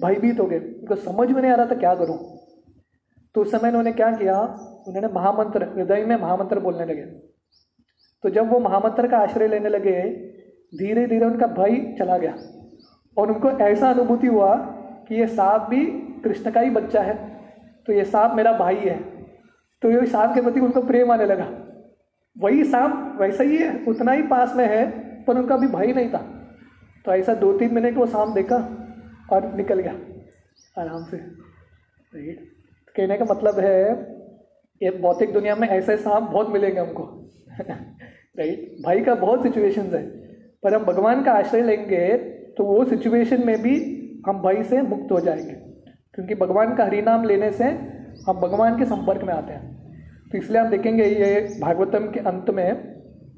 भयभीत 0.00 0.40
हो 0.40 0.46
गए। 0.46 0.58
उनको 0.58 0.94
समझ 0.94 1.30
में 1.30 1.40
नहीं 1.42 1.52
आ 1.52 1.54
रहा 1.54 1.66
था 1.66 1.74
क्या 1.74 1.94
करूँ। 1.94 2.18
तो 3.34 3.42
उस 3.42 3.50
समय 3.50 3.68
उन्होंने 3.68 3.92
क्या 3.92 4.10
किया, 4.12 4.40
उन्होंने 4.88 5.08
महामंत्र, 5.08 5.68
हृदय 5.76 6.04
में 6.04 6.16
महामंत्र 6.16 6.60
बोलने 6.60 6.84
लगे। 6.84 7.02
तो 8.24 8.30
जब 8.30 8.50
वो 8.50 8.58
महामंत्र 8.58 9.08
का 9.08 9.18
आश्रय 9.18 9.48
लेने 9.48 9.68
लगे 9.68 10.02
धीरे 10.72 11.06
धीरे 11.06 11.26
उनका 11.26 11.46
भय 11.46 11.96
चला 11.98 12.18
गया। 12.18 12.34
और 13.16 13.30
उनको 13.32 13.50
ऐसा 13.50 13.90
अनुभूति 13.90 14.26
हुआ 14.26 14.54
कि 15.08 15.14
ये 15.14 15.26
सांप 15.26 15.66
भी 15.70 15.84
कृष्ण 16.24 16.50
का 16.50 16.60
ही 16.60 16.70
बच्चा 16.70 17.02
है। 17.02 17.37
तो 17.88 17.94
ये 17.94 18.04
सांप 18.04 18.32
मेरा 18.34 18.52
भाई 18.52 18.76
है। 18.76 19.02
तो 19.82 19.90
ये 19.90 20.06
सांप 20.06 20.34
के 20.34 20.40
प्रति 20.40 20.60
उनको 20.60 20.82
प्रेम 20.82 21.12
आने 21.12 21.26
लगा। 21.26 21.64
वही 22.38 22.64
सांप 22.64 23.18
वैसा 23.20 23.44
ही 23.44 23.56
है, 23.56 23.84
उतना 23.84 24.12
ही 24.12 24.22
पास 24.22 24.56
में 24.56 24.68
है, 24.68 24.90
पर 25.24 25.36
उनका 25.36 25.56
भी 25.56 25.66
भाई 25.66 25.92
नहीं 25.92 26.10
था। 26.10 26.50
तो 27.04 27.12
ऐसा 27.12 27.34
दो 27.34 27.58
तीन 27.58 27.74
मिनट 27.74 27.96
वो 27.96 28.06
सांप 28.06 28.34
देखा 28.34 28.56
और 29.32 29.54
निकल 29.54 29.80
गया 29.80 29.92
आराम 30.82 31.04
से। 31.04 31.16
राइट 31.16 32.40
कहने 32.96 33.18
का 33.18 33.24
मतलब 33.24 33.60
है, 33.60 33.90
ये 34.82 34.90
भौतिक 34.90 35.32
दुनिया 35.32 35.56
में 35.56 35.68
ऐसे 35.68 35.96
सांप 35.96 36.22
बहुत 36.22 36.48
मिलेंगे 36.48 36.80
हमको। 36.80 37.30
राइट? 38.38 38.76
भाई 38.84 39.00
का 39.00 39.14
बहुत 39.14 39.42
सिचुएशंस 39.42 39.94
है। 39.94 40.06
पर 40.62 40.74
हम 40.74 40.84
भगवान 40.84 41.24
का 41.24 41.32
आश्रय 41.32 41.62
लेंगे 41.62 42.16
तो 42.58 42.64
वो 42.64 42.84
सिचुएशन 42.84 43.46
में 43.46 43.62
भी 43.62 43.94
हम 44.28 44.42
भाई 44.42 44.62
से 44.62 44.82
मुक्त 44.82 45.12
हो 45.12 45.20
जाएँगे। 45.20 45.67
क्योंकि 46.18 46.34
भगवान 46.34 46.74
का 46.74 46.84
हरिनाम 46.84 47.24
लेने 47.24 47.50
से 47.50 47.64
हम 48.28 48.40
भगवान 48.40 48.78
के 48.78 48.84
संपर्क 48.84 49.22
में 49.24 49.32
आते 49.34 49.52
हैं। 49.52 50.30
तो 50.32 50.38
इसलिए 50.38 50.60
हम 50.60 50.70
देखेंगे 50.70 51.04
ये 51.04 51.40
भागवतम 51.60 52.06
के 52.06 52.20
अंत 52.20 52.50
में 52.50 52.70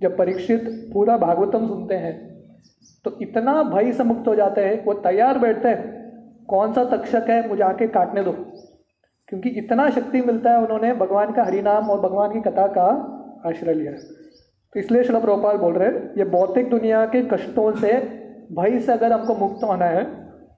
जब 0.03 0.17
परीक्षित 0.17 0.65
पूरा 0.93 1.17
भागवतम 1.19 1.67
सुनते 1.67 1.95
हैं 1.97 2.15
तो 3.05 3.17
इतना 3.23 3.63
भय 3.65 3.93
से 3.93 4.05
मुक्त 4.05 4.29
हो 4.29 4.35
जाते 4.35 4.61
हैं, 4.61 4.85
वो 4.85 4.95
तैयार 4.95 5.39
बैठते 5.39 5.69
हैं, 5.69 6.47
कौन 6.49 6.73
सा 6.73 6.85
तक्षक 6.87 7.27
है, 7.29 7.49
मुझे 7.49 7.63
आके 7.63 7.89
काटने 7.89 8.23
दो। 8.23 8.33
क्योंकि 9.29 9.49
इतना 9.49 9.89
शक्ति 9.91 10.21
मिलता 10.21 10.51
है 10.51 10.59
उन्होंने 10.59 10.93
भगवान 10.95 11.33
का 11.33 11.45
हरिनाम 11.45 11.91
और 11.91 12.01
भगवान 12.01 12.33
की 12.33 12.41
कथा 12.41 12.67
का 12.69 12.87
आश्रय 13.47 13.75
लिया। 13.75 13.93
है 13.93 13.99
तो 14.73 14.81
इसलिए 14.81 15.05
श्री 15.05 15.21
रोपाल 15.27 15.57
बोल 15.57 15.75
रहे 15.75 15.89
हैं, 15.89 16.15
ये 16.19 16.25
भौतिक 16.31 16.71
दुनिया 16.71 17.05
के 17.07 17.23
कष्टों 17.29 17.71
से, 17.73 17.93
भय 18.53 18.79
से 18.81 18.93
अगर 18.93 19.13
हमको 19.13 19.35
मुक्त 19.37 19.65
होना 19.65 19.85
है 19.87 20.05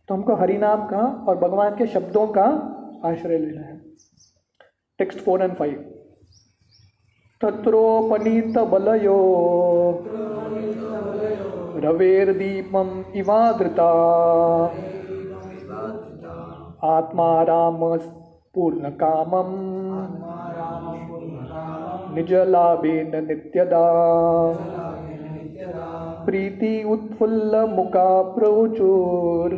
तो 0.08 0.14
हमको 0.14 0.34
हरिनाम 0.34 0.86
का 0.86 1.24
और 1.28 1.36
भगवान 1.38 1.76
के 1.76 1.86
शब्दों 1.86 2.26
का 2.26 2.44
आश्रय 3.04 3.38
लेना 3.38 3.60
है। 3.60 3.80
Text 4.98 5.20
four 5.20 5.42
and 5.42 5.54
five. 5.54 5.94
तत्रोपनीत 7.40 8.58
बलयो। 8.58 9.16
रवेर्दीपम 11.76 13.04
इवादृता। 13.14 13.90
आत्मा 16.84 17.42
राम 17.42 17.98
पूर्ण 18.54 18.90
कामम। 18.90 19.50
निजलाभेन 22.14 23.26
नित्यदा। 23.26 23.84
प्रीति 26.24 26.72
उत्फुल्ल 26.92 27.61
मुका 27.70 28.11
प्रचुर 28.35 29.54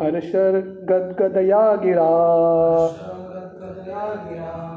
हर्षर 0.00 0.58
गदगदया 0.90 1.64
गिरा 1.84 2.10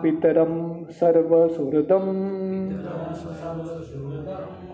पितरम 0.03 0.53
सर्वसुहृदम 0.99 2.07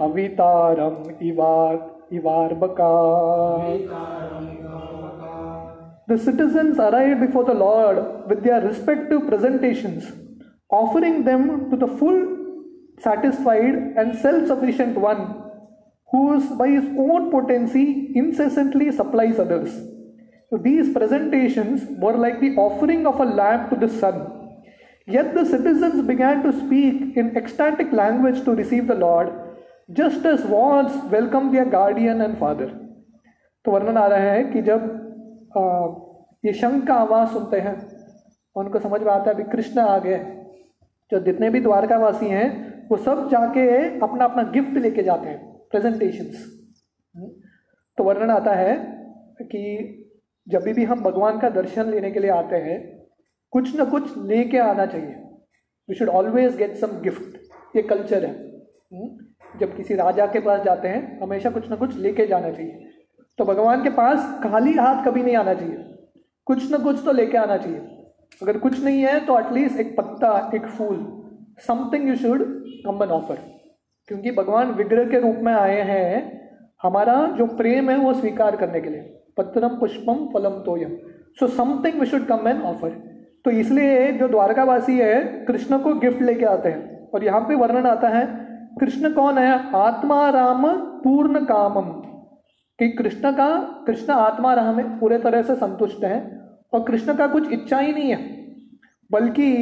अवितारम 0.07 0.97
इवार 1.29 1.77
इवार्बका 2.19 2.93
The 6.07 6.17
citizens 6.17 6.79
arrived 6.79 7.19
before 7.21 7.43
the 7.43 7.53
Lord 7.53 7.97
with 8.27 8.41
their 8.43 8.61
respective 8.61 9.27
presentations, 9.27 10.11
offering 10.71 11.23
them 11.23 11.69
to 11.69 11.77
the 11.77 11.85
full 11.85 12.38
satisfied 13.01 13.75
and 13.97 14.17
self 14.17 14.47
sufficient 14.47 14.97
one 14.97 15.21
who 16.11 16.33
is 16.33 16.49
by 16.61 16.67
his 16.67 16.85
own 16.97 17.29
potency 17.31 18.11
incessantly 18.15 18.91
supplies 18.91 19.39
others. 19.39 19.71
So 20.49 20.57
these 20.57 20.91
presentations 20.93 21.83
were 21.99 22.17
like 22.17 22.39
the 22.39 22.55
offering 22.55 23.05
of 23.05 23.19
a 23.19 23.25
lamp 23.25 23.69
to 23.69 23.75
the 23.75 23.87
sun. 23.87 24.39
Yet 25.07 25.33
the 25.33 25.45
citizens 25.45 26.05
began 26.05 26.43
to 26.43 26.51
speak 26.53 27.15
in 27.17 27.35
ecstatic 27.37 27.91
language 27.91 28.43
to 28.45 28.51
receive 28.51 28.87
the 28.87 28.95
Lord, 28.95 29.29
just 29.91 30.25
as 30.25 30.43
wands 30.45 30.93
welcome 31.11 31.51
their 31.51 31.65
guardian 31.65 32.21
and 32.21 32.37
father. 32.37 32.69
तो 33.65 33.71
वर्णन 33.71 33.97
आ 33.97 34.05
रहा 34.07 34.31
है 34.31 34.43
कि 34.51 34.61
जब 34.61 34.83
आ, 35.57 35.61
ये 36.45 36.53
शंख 36.59 36.85
का 36.87 36.93
आवाज़ 37.05 37.29
सुनते 37.33 37.59
हैं 37.59 37.75
उनको 38.55 38.79
समझ 38.79 39.01
में 39.01 39.11
आता 39.11 39.29
है 39.29 39.35
अभी 39.35 39.43
कृष्ण 39.51 39.79
आ 39.79 39.97
गए 40.05 40.17
जो 41.11 41.19
जितने 41.25 41.49
भी 41.49 41.59
द्वारकावासी 41.61 42.27
हैं 42.27 42.47
वो 42.89 42.97
सब 42.97 43.29
जाके 43.29 43.67
अपना 43.99 44.25
अपना 44.25 44.43
गिफ्ट 44.43 44.77
लेके 44.77 45.03
जाते 45.03 45.29
हैं 45.29 45.47
प्रेजेंटेशंस 45.71 46.45
तो 47.97 48.03
वर्णन 48.03 48.29
आता 48.29 48.53
है 48.53 48.75
कि 49.41 49.61
जब 50.47 50.63
भी 50.63 50.83
हम 50.83 51.01
भगवान 51.03 51.39
का 51.39 51.49
दर्शन 51.49 51.89
लेने 51.89 52.11
के 52.11 52.19
लिए 52.19 52.31
आते 52.31 52.55
हैं, 52.55 52.77
कुछ 53.53 53.75
ना 53.75 53.83
कुछ 53.83 54.17
लेके 54.17 54.57
आना 54.57 54.85
चाहिए। 54.85 55.15
We 55.89 55.95
should 55.95 56.09
always 56.09 56.55
get 56.57 56.75
some 56.75 56.99
gift 57.01 57.75
ये 57.75 57.81
कल्चर 57.81 58.25
है। 58.25 58.33
जब 59.59 59.75
किसी 59.75 59.95
राजा 59.95 60.25
के 60.25 60.39
पास 60.39 60.63
जाते 60.63 60.87
हैं, 60.87 61.19
हमेशा 61.19 61.49
कुछ 61.49 61.69
ना 61.69 61.75
कुछ 61.75 61.95
लेके 61.97 62.25
जाना 62.27 62.51
चाहिए। 62.51 62.89
तो 63.37 63.45
भगवान 63.45 63.83
के 63.83 63.89
पास 63.89 64.39
खाली 64.43 64.73
हाथ 64.73 65.05
कभी 65.05 65.23
नहीं 65.23 65.35
आना 65.35 65.53
चाहिए। 65.53 65.77
कुछ 66.47 66.71
ना 66.71 66.77
कुछ 66.77 67.03
तो 67.05 67.11
लेके 67.11 67.37
आना 67.37 67.57
चाहिए। 67.57 67.79
अगर 68.41 68.57
कुछ 68.57 68.83
नहीं 68.83 69.01
है 69.01 69.19
तो 69.25 69.39
एटलीस्ट 69.39 69.79
एक 69.79 69.95
पत्ता, 69.97 70.51
एक 70.55 70.65
फूल। 70.67 70.97
Something 71.67 72.09
you 72.09 72.15
should 72.15 72.39
come 72.85 73.03
and 73.03 73.09
offer 73.09 73.37
क्योंकि 74.07 74.31
भगवान 74.31 74.71
विग्रह 74.71 75.05
के 75.05 75.19
रूप 75.19 75.35
में 75.35 75.53
आए 75.53 75.81
हैं, 75.81 76.41
हमारा 76.83 77.35
जो 77.37 77.45
प्रेम 77.45 77.89
है 77.89 77.97
वो 77.97 78.13
स्वीकार 78.13 78.55
करने 78.55 78.81
के 78.81 78.89
लिए। 78.89 79.23
पत्रम 79.37 79.69
पुष्पम 79.69 80.29
फलम 80.33 80.49
तोयम। 80.49 80.89
So 81.39 81.47
something 81.47 81.99
we 81.99 82.05
should 82.05 82.25
come 82.25 82.47
and 82.47 82.61
offer 82.61 83.09
तो 83.45 83.51
इसलिए 83.51 84.11
जो 84.11 84.27
द्वारकावासी 84.27 84.97
है, 84.97 85.45
कृष्ण 85.45 85.77
को 85.77 85.93
गिफ्ट 85.93 86.21
लेके 86.21 86.45
आते 86.45 86.69
हैं। 86.69 87.09
और 87.09 87.23
यहाँ 87.23 87.41
पे 87.41 87.55
वर्णन 87.55 87.85
आता 87.85 88.07
है, 88.09 88.27
कृष्ण 88.79 89.13
कौन 89.13 89.37
है? 89.37 89.75
आत्मा 89.75 90.29
राम 90.29 90.67
पूर्ण 90.77 91.39
कामम। 91.39 91.91
कि 92.79 92.89
कृष्ण 92.89 93.31
का, 93.31 93.59
कृष्ण 93.87 94.13
आत्मा 94.13 94.53
राम 94.53 94.81
पूरे 94.81 95.17
तरह 95.17 95.41
से 95.41 95.55
संतुष्ट 95.55 96.03
है। 96.03 96.41
और 96.73 96.83
कृष्ण 96.83 97.13
का 97.13 97.27
कुछ 97.27 97.51
इच्छा 97.51 97.79
ही 97.79 97.93
नहीं 97.93 98.09
है। 98.09 98.45
बल्कि 99.11 99.55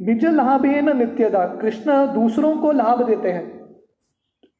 निज 0.00 0.24
लाभेन 0.24 0.96
नित्यदा 0.96 1.44
कृष्ण 1.46 1.92
दूसरों 2.12 2.56
को 2.56 2.72
लाभ 2.72 3.06
देते 3.06 3.30
हैं। 3.30 3.46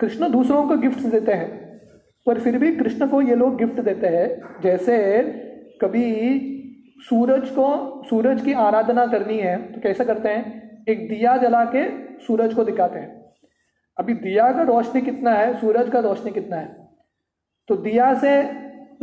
कृष्ण 0.01 0.31
दूसरों 0.33 0.69
को 0.69 0.77
गिफ्ट 0.77 1.01
देते 1.01 1.33
हैं। 1.33 1.81
पर 2.27 2.41
फिर 2.41 2.59
भी 2.59 2.77
कृष्ण 2.77 3.09
को 3.09 3.23
ये 3.23 3.35
लोग 3.35 3.57
गिफ्ट 3.59 3.81
देते 3.81 4.07
हैं। 4.07 4.61
जैसे 4.63 5.23
कभी 5.83 6.07
सूरज 6.99 7.49
को, 7.51 8.03
सूरज 8.07 8.41
की 8.43 8.53
आराधना 8.53 9.07
करनी 9.07 9.39
है 9.39 9.73
तो 9.73 9.81
कैसे 9.81 10.05
करते 10.05 10.29
हैं? 10.29 10.85
एक 10.89 11.09
दिया 11.09 11.37
जला 11.37 11.65
के 11.65 11.89
सूरज 12.19 12.55
को 12.55 12.65
दिखाते 12.65 12.99
हैं। 12.99 13.25
अभी 13.99 14.15
दिया 14.15 14.53
का 14.53 14.63
रोशनी 14.63 15.01
कितना 15.01 15.33
है? 15.33 15.61
सूरज 15.61 15.91
का 15.91 16.01
रोशनी 16.01 16.33
कितना 16.33 16.57
है? 16.57 16.89
तो 17.69 17.77
दिया 17.77 18.15
से 18.15 18.43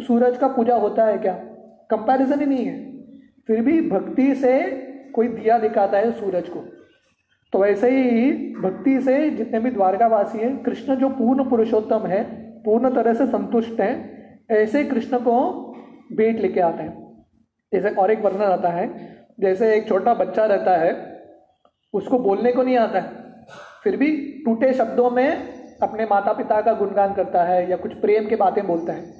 सूरज 0.03 0.37
का 0.37 0.47
पूजा 0.47 0.75
होता 0.75 1.05
है 1.05 1.17
क्या? 1.17 1.33
कंपैरिजन 1.91 2.39
ही 2.39 2.45
नहीं 2.45 2.65
है। 2.65 2.97
फिर 3.47 3.61
भी 3.61 3.89
भक्ति 3.89 4.35
से 4.35 4.86
कोई 5.17 5.27
दिया 5.27 5.57
दिखाता 5.57 5.97
है 5.97 6.11
सूरज 6.11 6.49
को। 6.49 6.59
तो 7.53 7.59
वैसे 7.59 7.89
ही 7.89 8.31
भक्ति 8.61 9.01
से 9.01 9.29
जितने 9.29 9.59
भी 9.59 9.71
द्वारकावासी 9.71 10.37
हैं, 10.37 10.63
कृष्ण 10.63 10.95
जो 10.95 11.09
पूर्ण 11.09 11.49
पुरुषोत्तम 11.49 12.05
है, 12.07 12.23
पूर्ण 12.63 12.95
तरह 12.95 13.13
से 13.13 13.25
संतुष्ट 13.25 13.81
हैं, 13.81 13.95
ऐसे 14.51 14.83
कृष्ण 14.83 15.17
को 15.17 15.35
बेट 16.13 16.39
लेके 16.39 16.59
आते 16.59 16.83
हैं। 16.83 17.25
जैसे 17.73 17.89
और 17.89 18.11
एक 18.11 18.21
वर्णन 18.25 18.41
आता 18.41 18.69
है, 18.69 19.15
जैसे 19.39 19.75
एक 19.75 19.87
छोटा 19.87 20.13
बच्चा 20.13 20.45
रहता 20.45 20.77
है, 20.77 20.93
उसको 21.93 22.19
बोलने 22.19 22.51
को 22.51 22.63
नहीं 22.63 22.77
आता 22.77 22.99
है। 22.99 23.09
फिर 23.83 23.97
भी 23.97 24.11
टूटे 24.45 24.73
शब्दों 24.73 25.09
में 25.11 25.37
अपने 25.81 26.05
माता 26.05 26.33
पिता 26.33 26.61
का 26.61 26.73
गुणगान 26.73 27.13
करता 27.13 27.43
है 27.43 27.69
या 27.69 27.77
कुछ 27.77 27.93
प्रेम 27.93 28.27
के 28.27 28.35
बातें 28.35 28.67
बोलता 28.67 28.93
है। 28.93 29.13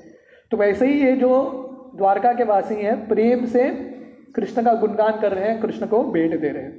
तो 0.52 0.58
वैसे 0.58 0.88
ही 0.88 1.06
ये 1.06 1.12
जो 1.12 1.64
द्वारका 1.96 2.34
के 2.34 2.44
वासी 2.44 2.76
हैं, 2.76 3.08
प्रेम 3.08 3.46
से 3.46 3.97
कृष्ण 4.38 4.64
का 4.64 4.74
गुणगान 4.76 5.20
कर 5.20 5.34
रहे 5.34 5.50
हैं, 5.50 5.62
कृष्ण 5.62 5.88
को 5.88 6.04
भेंट 6.04 6.40
दे 6.42 6.50
रहे 6.50 6.64
हैं। 6.64 6.76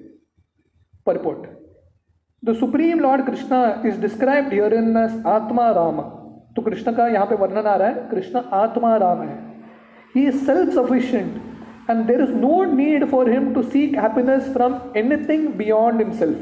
Purport. 1.06 1.46
The 2.42 2.54
supreme 2.54 3.00
Lord 3.00 3.24
Krishna 3.26 3.82
is 3.86 4.00
described 4.00 4.52
here 4.52 4.74
in 4.74 4.96
atmarama 5.70 6.00
तो 6.56 6.62
कृष्ण 6.62 6.92
का 6.92 7.06
यहाँ 7.06 7.26
पे 7.26 7.34
वर्णन 7.34 7.66
आ 7.66 7.74
रहा 7.76 7.88
है, 7.88 8.08
कृष्ण 8.10 8.40
आत्मा 8.52 8.96
राम 8.96 9.22
है। 9.22 9.36
He 10.16 10.26
is 10.26 10.44
self 10.46 10.72
sufficient 10.74 11.42
and 11.90 12.08
there 12.08 12.22
is 12.22 12.32
no 12.40 12.56
need 12.70 13.04
for 13.10 13.20
him 13.26 13.44
to 13.52 13.60
seek 13.64 13.94
happiness 13.96 14.48
from 14.54 14.74
anything 15.02 15.44
beyond 15.60 16.02
himself 16.02 16.40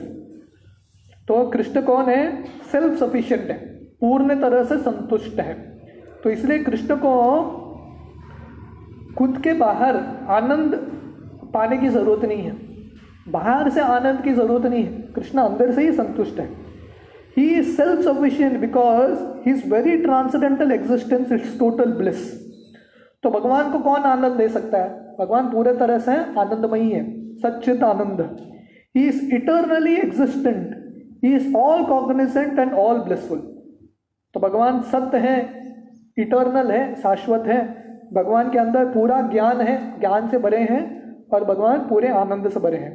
तो 1.28 1.34
कृष्ण 1.50 1.82
कौन 1.82 2.08
है? 2.10 2.22
सेल्फ 2.72 2.98
सफिशिएंट 3.00 3.50
है, 3.50 3.58
पूर्ण 4.00 4.40
तरह 4.40 4.64
से 4.64 4.78
संतुष्ट 4.78 5.40
है। 5.40 5.54
तो 6.24 6.30
इसलिए 6.30 6.58
कृष्ण 6.64 6.96
को 6.96 7.12
खुद 9.18 9.40
के 9.44 9.52
बाहर 9.54 9.96
आनंद 10.32 10.74
पाने 11.56 11.76
की 11.76 11.88
ज़रूरत 11.88 12.24
नहीं 12.24 12.42
है। 12.42 12.54
बाहर 13.28 13.68
से 13.70 13.80
आनंद 13.80 14.20
की 14.22 14.32
ज़रूरत 14.34 14.66
नहीं 14.66 14.84
है। 14.84 15.02
कृष्ण 15.14 15.38
अंदर 15.40 15.72
से 15.72 15.82
ही 15.82 15.92
संतुष्ट 15.92 16.38
है। 16.40 16.48
He 17.36 17.46
is 17.50 17.70
self 17.76 18.00
sufficient 18.00 18.58
because 18.60 19.24
his 19.46 19.62
very 19.72 19.96
transcendental 19.98 20.72
existence 20.72 21.32
it's 21.32 21.58
total 21.58 21.92
bliss 21.92 22.20
तो 23.22 23.30
भगवान 23.30 23.70
को 23.72 23.78
कौन 23.78 24.00
आनंद 24.02 24.32
दे 24.32 24.48
सकता 24.48 24.78
है? 24.78 24.88
भगवान 25.18 25.50
पूरे 25.50 25.74
तरह 25.76 25.98
से 25.98 26.16
आनंदमयी 26.16 26.90
है। 26.90 27.04
सचित 27.36 27.82
आनंद। 27.82 28.20
He 28.96 29.06
is 29.08 29.34
eternally 29.34 29.94
existent 29.94 31.20
he 31.24 31.34
is 31.34 31.54
all 31.56 31.84
cognizant 31.84 32.58
and 32.58 32.72
all 32.72 32.98
blissful 32.98 33.38
तो 34.34 34.40
भगवान 34.40 34.80
सत्य 34.82 35.18
है 35.18 35.36
इटर्नल 36.18 36.70
है, 36.70 36.94
शाश्वत 36.94 37.44
है। 37.46 37.60
भगवान 38.14 38.50
के 38.50 38.58
अंदर 38.58 38.84
पूरा 38.86 39.20
ज्ञान 39.32 39.60
है। 39.60 39.76
ज्ञान 40.00 40.28
से 40.28 40.38
भरे 40.38 40.60
हैं। 40.60 40.80
और 41.30 41.44
भगवान 41.44 41.78
पूरे 41.88 42.08
आनंद 42.14 42.48
से 42.50 42.60
भरे 42.60 42.78
हैं। 42.78 42.94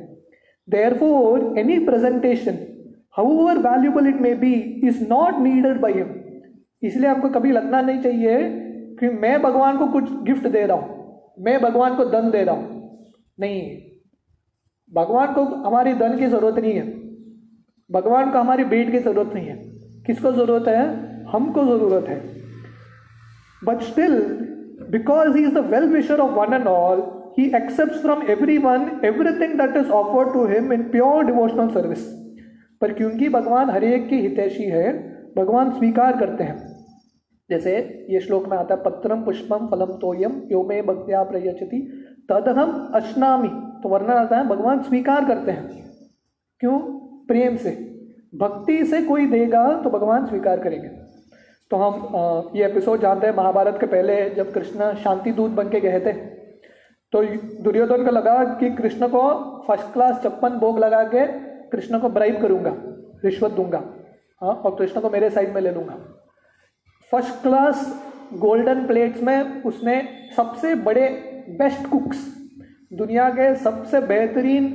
Therefore 0.97 1.59
any 1.59 1.77
presentation 1.85 2.57
however 3.33 3.57
valuable 3.59 4.07
it 4.07 4.21
may 4.21 4.33
be 4.35 4.53
is 4.87 5.03
not 5.09 5.39
needed 5.39 5.79
by 5.81 5.93
him 5.93 6.13
इसलिए 6.81 7.09
आपको 7.09 7.29
कभी 7.29 7.51
लगना 7.51 7.81
नहीं 7.81 8.01
चाहिए 8.01 8.37
कि 8.99 9.09
मैं 9.17 9.41
भगवान 9.41 9.77
को 9.77 9.87
कुछ 9.89 10.11
गिफ्ट 10.23 10.47
दे 10.47 10.65
रहा 10.65 10.77
हूँ, 10.77 11.35
मैं 11.39 11.61
भगवान 11.61 11.95
को 11.95 12.05
धन 12.05 12.29
दे 12.31 12.43
रहा 12.43 12.55
हूँ। 12.55 12.79
नहीं, 13.37 13.61
भगवान 14.91 15.33
को 15.33 15.43
हमारी 15.65 15.93
धन 15.95 16.17
की 16.17 16.27
ज़रूरत 16.27 16.59
नहीं 16.59 16.73
है। 16.73 16.85
भगवान 17.89 18.31
को 18.31 18.37
हमारी 18.37 18.63
बेट 18.65 18.91
की 18.91 18.99
ज़रूरत 18.99 19.33
नहीं 19.33 19.47
है। 19.47 19.55
किसको 20.05 20.31
ज़रूरत 20.31 20.67
है? 20.67 20.83
हमको 21.25 21.65
ज़रूरत 21.65 22.07
है। 22.07 22.19
But 23.61 23.81
still 23.83 24.19
because 24.91 25.37
he 25.37 25.43
is 25.43 25.53
the 25.53 25.65
well 25.67 25.85
wisher 25.89 26.19
of 26.19 26.31
one 26.31 26.53
and 26.53 26.67
all 26.67 27.01
accept 27.37 27.91
from 27.91 28.23
everyone 28.57 29.01
everything 29.05 29.53
that 29.59 29.77
is 29.77 29.89
offered 29.89 30.33
to 30.33 30.45
him 30.45 30.73
in 30.73 30.83
pure 30.83 31.25
devotional 31.25 31.69
service 31.69 32.03
पर 32.81 32.93
क्योंकि 32.93 33.29
भगवान 33.29 33.69
हर 33.69 33.83
एक 33.83 34.07
की 34.09 34.19
हितैषी 34.19 34.63
है, 34.63 34.91
भगवान 35.37 35.71
स्वीकार 35.71 36.17
करते 36.17 36.43
हैं। 36.43 36.69
जैसे 37.49 38.05
ये 38.09 38.19
श्लोक 38.19 38.47
में 38.47 38.57
आता 38.57 38.75
है, 38.75 38.81
पत्रम 38.83 39.21
पुष्पम 39.23 39.67
फलम 39.67 39.93
तोयम 39.93 40.41
यो 40.51 40.63
में 40.63 40.85
भक्त्या 40.85 41.23
प्रयचति 41.23 41.79
तदहम 42.29 42.91
अश्नामी। 42.95 43.49
तो 43.83 43.89
वर्णन 43.89 44.09
आता 44.09 44.37
है, 44.37 44.47
भगवान 44.47 44.81
स्वीकार 44.81 45.25
करते 45.25 45.51
हैं। 45.51 45.83
क्यों? 46.59 46.79
प्रेम 47.27 47.57
से। 47.57 47.69
भक्ति 48.35 48.85
से 48.85 49.01
कोई 49.01 49.25
देगा 49.25 49.81
तो 49.83 49.89
भगवान 49.89 50.25
स्वीकार 50.25 50.59
करेंगे। 50.59 50.87
तो 51.71 51.77
हम 51.77 52.51
ये 52.55 52.65
एपिसोड 52.65 52.99
जानते 52.99 53.27
हैं, 53.27 53.35
महाभारत 53.35 53.77
के 53.79 53.85
पहले 53.85 54.29
जब 54.29 54.51
कृष्ण 54.53 54.93
शांति 54.93 55.31
दूत 55.31 55.51
बन 55.51 55.69
के 55.69 55.79
गए 55.79 55.99
थे 55.99 56.40
तो 57.13 57.23
दुर्योधन 57.63 58.03
को 58.05 58.11
लगा 58.11 58.43
कि 58.59 58.69
कृष्ण 58.71 59.07
को 59.07 59.21
फ़र्स्ट 59.67 59.91
क्लास 59.93 60.21
चप्पन 60.23 60.57
भोग 60.59 60.79
लगा 60.79 61.03
के 61.05 61.25
कृष्ण 61.71 61.99
को 61.99 62.09
ब्राइब 62.09 62.41
करूँगा, 62.41 62.73
रिश्वत 63.25 63.51
दूँगा 63.51 63.83
हाँ 64.41 64.53
और 64.55 64.75
कृष्ण 64.75 65.01
को 65.01 65.09
मेरे 65.09 65.29
साइड 65.29 65.53
में 65.53 65.61
ले 65.61 65.71
लूँगा। 65.71 65.97
फ़र्स्ट 67.11 67.41
क्लास 67.43 67.85
गोल्डन 68.33 68.85
प्लेट्स 68.87 69.21
में 69.23 69.63
उसने 69.63 70.01
सबसे 70.37 70.73
बड़े 70.81 71.07
बेस्ट 71.59 71.87
कुक्स 71.89 72.25
दुनिया 72.93 73.29
के 73.29 73.53
सबसे 73.57 73.99
बेहतरीन 74.01 74.67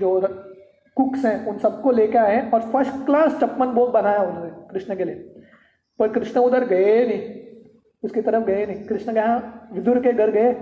जो 0.00 0.20
कुक्स 0.96 1.24
हैं, 1.24 1.46
उन 1.46 1.58
सबको 1.58 1.90
लेकर 1.92 2.18
आए 2.18 2.40
और 2.50 2.60
फ़र्स्ट 2.62 3.04
क्लास 3.06 3.38
चप्पन 3.40 3.72
भोग 3.74 3.90
बनाया 3.92 4.22
उन्होंने 4.22 4.50
कृष्ण 4.72 4.96
के 4.96 5.04
लिए। 5.04 5.14
पर 5.98 6.08
कृष्ण 6.08 6.40
उधर 6.40 6.64
गए 6.66 7.06
नहीं, 7.06 7.20
उसकी 8.02 8.20
तरफ़ 8.20 8.44
गए 8.44 8.66
नहीं। 8.66 8.86
कृष्ण 8.86 9.12
के 9.12 9.18
यहाँ 9.18 9.68
विदुर 9.72 10.00
के 10.00 10.12
घर 10.12 10.30
गए 10.30 10.52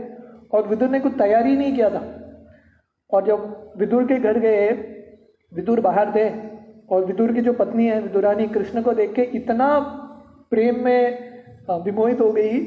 और 0.53 0.69
विदुर 0.69 0.89
ने 0.89 1.01
कुछ 1.01 1.13
तैयारी 1.13 1.57
नहीं 1.57 1.73
किया 1.75 1.91
था। 1.91 2.23
और 3.11 3.27
जब 3.27 3.73
विदुर 3.77 4.05
के 4.05 4.17
घर 4.17 4.39
गए, 4.39 4.71
विदुर 5.55 5.81
बाहर 5.81 6.13
थे 6.15 6.31
और 6.91 7.05
विदुर 7.05 7.33
की 7.33 7.41
जो 7.41 7.53
पत्नी 7.53 7.87
है, 7.87 8.01
विदुरानी 8.01 8.47
कृष्ण 8.47 8.83
को 8.83 8.93
देख 8.93 9.13
के 9.13 9.23
इतना 9.23 9.79
प्रेम 10.51 10.85
में 10.85 11.19
विमोहित 11.71 12.21
हो 12.21 12.33
गई 12.33 12.61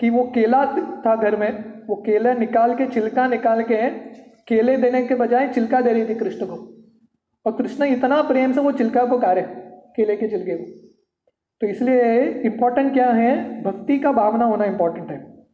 कि 0.00 0.10
वो 0.10 0.32
केला 0.34 0.64
था 1.06 1.16
घर 1.16 1.36
में। 1.36 1.64
वो 1.86 1.96
केला 1.96 2.34
निकाल 2.34 2.74
के, 2.74 2.86
छिलका 2.86 3.26
निकाल 3.26 3.62
के, 3.62 3.90
केले 4.48 4.76
देने 4.76 5.06
के 5.06 5.14
बजाय 5.14 5.48
चिल्का 5.48 5.80
दे 5.80 5.92
रही 5.92 6.08
थी 6.08 6.14
कृष्ण 6.14 6.46
को। 6.46 6.84
और 7.46 7.52
कृष्ण 7.52 7.84
इतना 7.84 8.22
प्रेम 8.22 8.52
से 8.52 8.60
वो 8.60 8.72
चिल्का 8.72 9.04
को 9.04 9.18
कार्य 9.18 9.42
केले 9.96 10.16
के 10.16 10.28
चिल्के 10.28 10.56
को। 10.56 10.88
तो 11.60 11.66
इसलिए 11.66 12.24
इंपॉर्टेंट 12.24 12.92
क्या 12.92 13.10
है? 13.10 13.62
भक्ति 13.62 13.98
का 13.98 14.12
भावना 14.12 14.44
होना 14.44 14.64
इंपॉर्टेंट 14.64 15.10
है। 15.10 15.46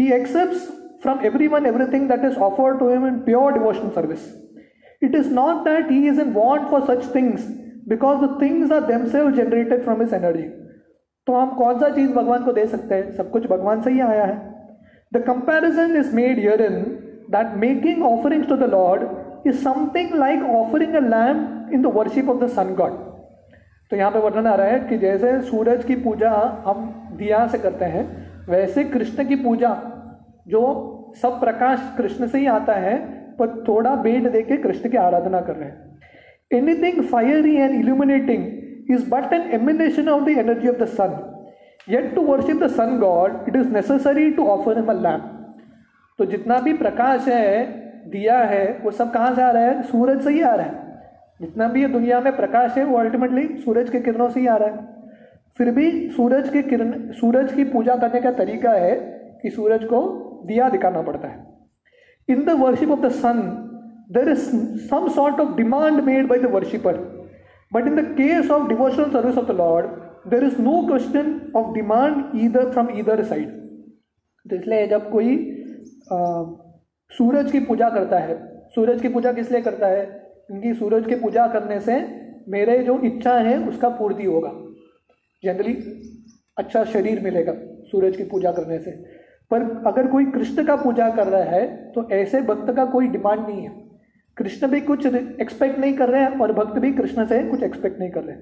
He 0.00 0.12
accept 0.12 0.81
everyone 1.48 1.66
everything 1.66 2.08
that 2.08 2.24
is 2.24 2.36
offered 2.38 2.78
to 2.78 2.88
him 2.88 3.06
in 3.06 3.18
pure 3.18 3.52
devotional 3.52 3.90
service 3.90 4.32
it 5.02 5.14
is 5.14 5.32
not 5.34 5.64
that 5.64 5.90
he 5.90 6.08
is 6.08 6.20
in 6.20 6.32
want 6.32 6.62
for 6.62 6.80
such 6.80 7.14
things 7.14 7.46
because 7.88 8.18
the 8.18 8.38
things 8.42 8.72
are 8.72 8.80
themselves 8.80 9.30
generated 9.30 9.82
from 9.84 10.00
his 10.02 10.12
energy 10.12 10.42
तो 11.26 11.32
हम 11.32 11.50
कौन 11.50 11.78
सा 11.80 11.88
चीज़ 11.88 12.12
भगवान 12.12 12.44
को 12.44 12.52
दे 12.52 12.66
सकते 12.66 12.94
हैं? 12.94 13.12
सब 13.16 13.30
कुछ 13.30 13.46
भगवान 13.46 13.82
से 13.82 13.90
ही 13.90 14.00
आया 14.00 14.24
है। 14.24 14.36
The 15.12 15.22
comparison 15.22 15.96
is 15.96 16.14
made 16.16 16.38
here 16.38 16.62
in 16.62 16.80
that 17.30 17.56
making 17.56 18.04
offerings 18.04 18.48
to 18.48 18.56
the 18.56 18.62
Lord 18.62 19.48
is 19.48 19.56
something 19.56 20.14
like 20.14 20.42
offering 20.42 20.94
a 20.94 21.00
lamp 21.00 21.72
in 21.74 21.82
the 21.82 21.86
worship 21.86 22.28
of 22.28 22.44
the 22.44 22.46
sun 22.46 22.74
god 22.74 22.92
तो 23.90 23.96
यहाँ 23.96 24.10
पे 24.10 24.18
वर्णन 24.18 24.46
आ 24.46 24.54
रहा 24.54 24.66
है 24.66 24.78
कि 24.80 24.98
जैसे 24.98 25.40
सूरज 25.40 25.84
की 25.84 25.96
पूजा 25.96 26.30
हम 26.66 26.84
दिया 27.18 27.46
से 27.46 27.58
करते 27.58 27.84
हैं, 27.84 28.04
वैसे 28.48 28.84
कृष्ण 28.84 29.24
की 29.24 29.36
पूजा 29.36 29.76
जो 30.48 30.60
सब 31.14 31.38
प्रकाश 31.40 31.80
कृष्ण 31.98 32.26
से 32.26 32.38
ही 32.38 32.46
आता 32.46 32.74
है, 32.74 32.96
पर 33.38 33.64
थोड़ा 33.68 33.94
बेट 33.96 34.30
दे 34.32 34.42
के 34.42 34.56
कृष्ण 34.56 34.90
की 34.90 34.96
आराधना 34.96 35.40
कर 35.40 35.56
रहे 35.56 35.68
हैं। 35.68 36.00
Anything 36.50 37.02
fiery 37.02 37.54
and 37.56 37.74
illuminating 37.74 38.90
is 38.90 39.08
but 39.10 39.32
an 39.32 39.50
emanation 39.52 40.08
of 40.08 40.24
the 40.24 40.28
energy 40.28 40.68
of 40.68 40.76
the 40.76 40.86
sun 40.88 41.18
yet 41.88 42.14
to 42.14 42.22
worship 42.22 42.62
the 42.62 42.66
sun 42.70 42.98
god 42.98 43.48
it 43.48 43.56
is 43.56 43.72
necessary 43.72 44.30
to 44.30 44.46
offer 44.46 44.78
him 44.78 44.90
a 44.90 44.94
lamp 44.94 45.28
तो 46.18 46.24
जितना 46.24 46.58
भी 46.60 46.72
प्रकाश 46.72 47.28
है, 47.28 47.62
दिया 48.10 48.38
है, 48.38 48.78
वो 48.84 48.90
सब 48.90 49.12
कहाँ 49.12 49.34
से 49.34 49.42
आ 49.42 49.50
रहा 49.50 49.62
है? 49.62 49.82
सूरज 49.82 50.20
से 50.24 50.30
ही 50.30 50.40
आ 50.40 50.54
रहा 50.54 50.66
है। 50.66 51.00
जितना 51.40 51.68
भी 51.68 51.82
ये 51.82 51.88
दुनिया 51.88 52.20
में 52.20 52.36
प्रकाश 52.36 52.76
है, 52.78 52.84
वो 52.84 52.98
अल्टीमेटली 52.98 53.46
सूरज 53.56 53.90
के 53.90 54.00
किरणों 54.00 54.28
से 54.28 54.40
ही 54.40 54.46
आ 54.46 54.56
रहा 54.56 54.68
है। 54.68 54.86
फिर 55.58 55.70
भी 55.70 56.08
सूरज 56.08 56.48
के 56.48 56.62
किरण, 56.62 56.92
सूरज 57.10 57.52
की 57.52 57.64
पूजा 57.64 57.96
करने 57.96 58.20
का 58.20 58.30
तरीका 58.32 58.72
है 58.72 58.94
कि 59.42 59.50
सूरज 59.50 59.84
को 59.84 60.00
दिया 60.46 60.68
दिखाना 60.68 61.02
पड़ता 61.02 61.28
है। 61.28 61.46
In 62.28 62.44
the 62.44 62.50
worship 62.60 62.90
of 62.90 63.00
the 63.00 63.08
sun 63.12 63.40
there 64.12 64.28
is 64.28 64.44
some 64.88 65.08
sort 65.08 65.40
of 65.40 65.56
demand 65.56 66.00
made 66.04 66.28
by 66.28 66.38
the 66.38 66.50
worshipper 66.52 66.96
but 67.72 67.86
in 67.86 67.96
the 67.96 68.04
case 68.16 68.50
of 68.50 68.68
devotional 68.68 69.10
service 69.10 69.38
of 69.38 69.46
the 69.46 69.56
Lord 69.56 70.30
there 70.30 70.44
is 70.44 70.60
no 70.60 70.80
question 70.86 71.40
of 71.56 71.72
demand 71.74 72.36
either 72.44 72.70
from 72.70 72.88
either 72.98 73.24
side 73.24 73.60
तो 74.46 74.56
इसलिए 74.56 74.86
जब 74.86 75.10
कोई 75.10 75.36
आ, 76.12 76.18
सूरज 77.12 77.50
की 77.52 77.60
पूजा 77.60 77.88
करता 77.90 78.18
है 78.18 78.34
सूरज 78.74 79.00
की 79.02 79.08
पूजा 79.08 79.32
किस 79.32 79.50
लिए 79.52 79.60
करता 79.60 79.86
है? 79.86 80.04
क्योंकि 80.46 80.74
सूरज 80.74 81.06
की 81.06 81.14
पूजा 81.14 81.46
करने 81.46 81.78
से 81.80 81.94
मेरे 82.48 82.78
जो 82.78 82.98
इच्छा 83.00 83.34
है 83.38 83.56
उसका 83.68 83.88
पूर्ति 83.88 84.24
होगा। 84.24 84.50
जनरली 85.42 85.74
अच्छा 86.58 86.84
शरीर 86.84 87.20
मिलेगा 87.20 87.52
सूरज 87.90 88.16
की 88.16 88.24
पूजा 88.24 88.52
करने 88.52 88.78
से। 88.78 88.90
पर 89.52 89.62
अगर 89.86 90.06
कोई 90.06 90.24
कृष्ण 90.30 90.64
का 90.64 90.76
पूजा 90.76 91.08
कर 91.16 91.26
रहा 91.26 91.56
है 91.56 91.64
तो 91.94 92.08
ऐसे 92.12 92.40
भक्त 92.42 92.72
का 92.76 92.84
कोई 92.92 93.08
डिमांड 93.08 93.40
नहीं 93.40 93.62
है। 93.62 93.70
कृष्ण 94.36 94.68
भी 94.68 94.80
कुछ 94.80 95.06
एक्सपेक्ट 95.06 95.78
नहीं 95.78 95.94
कर 95.94 96.08
रहे 96.08 96.22
हैं 96.22 96.38
और 96.40 96.52
भक्त 96.52 96.78
भी 96.78 96.92
कृष्ण 96.92 97.24
से 97.26 97.42
कुछ 97.48 97.62
एक्सपेक्ट 97.62 98.00
नहीं 98.00 98.10
कर 98.10 98.22
रहे 98.22 98.36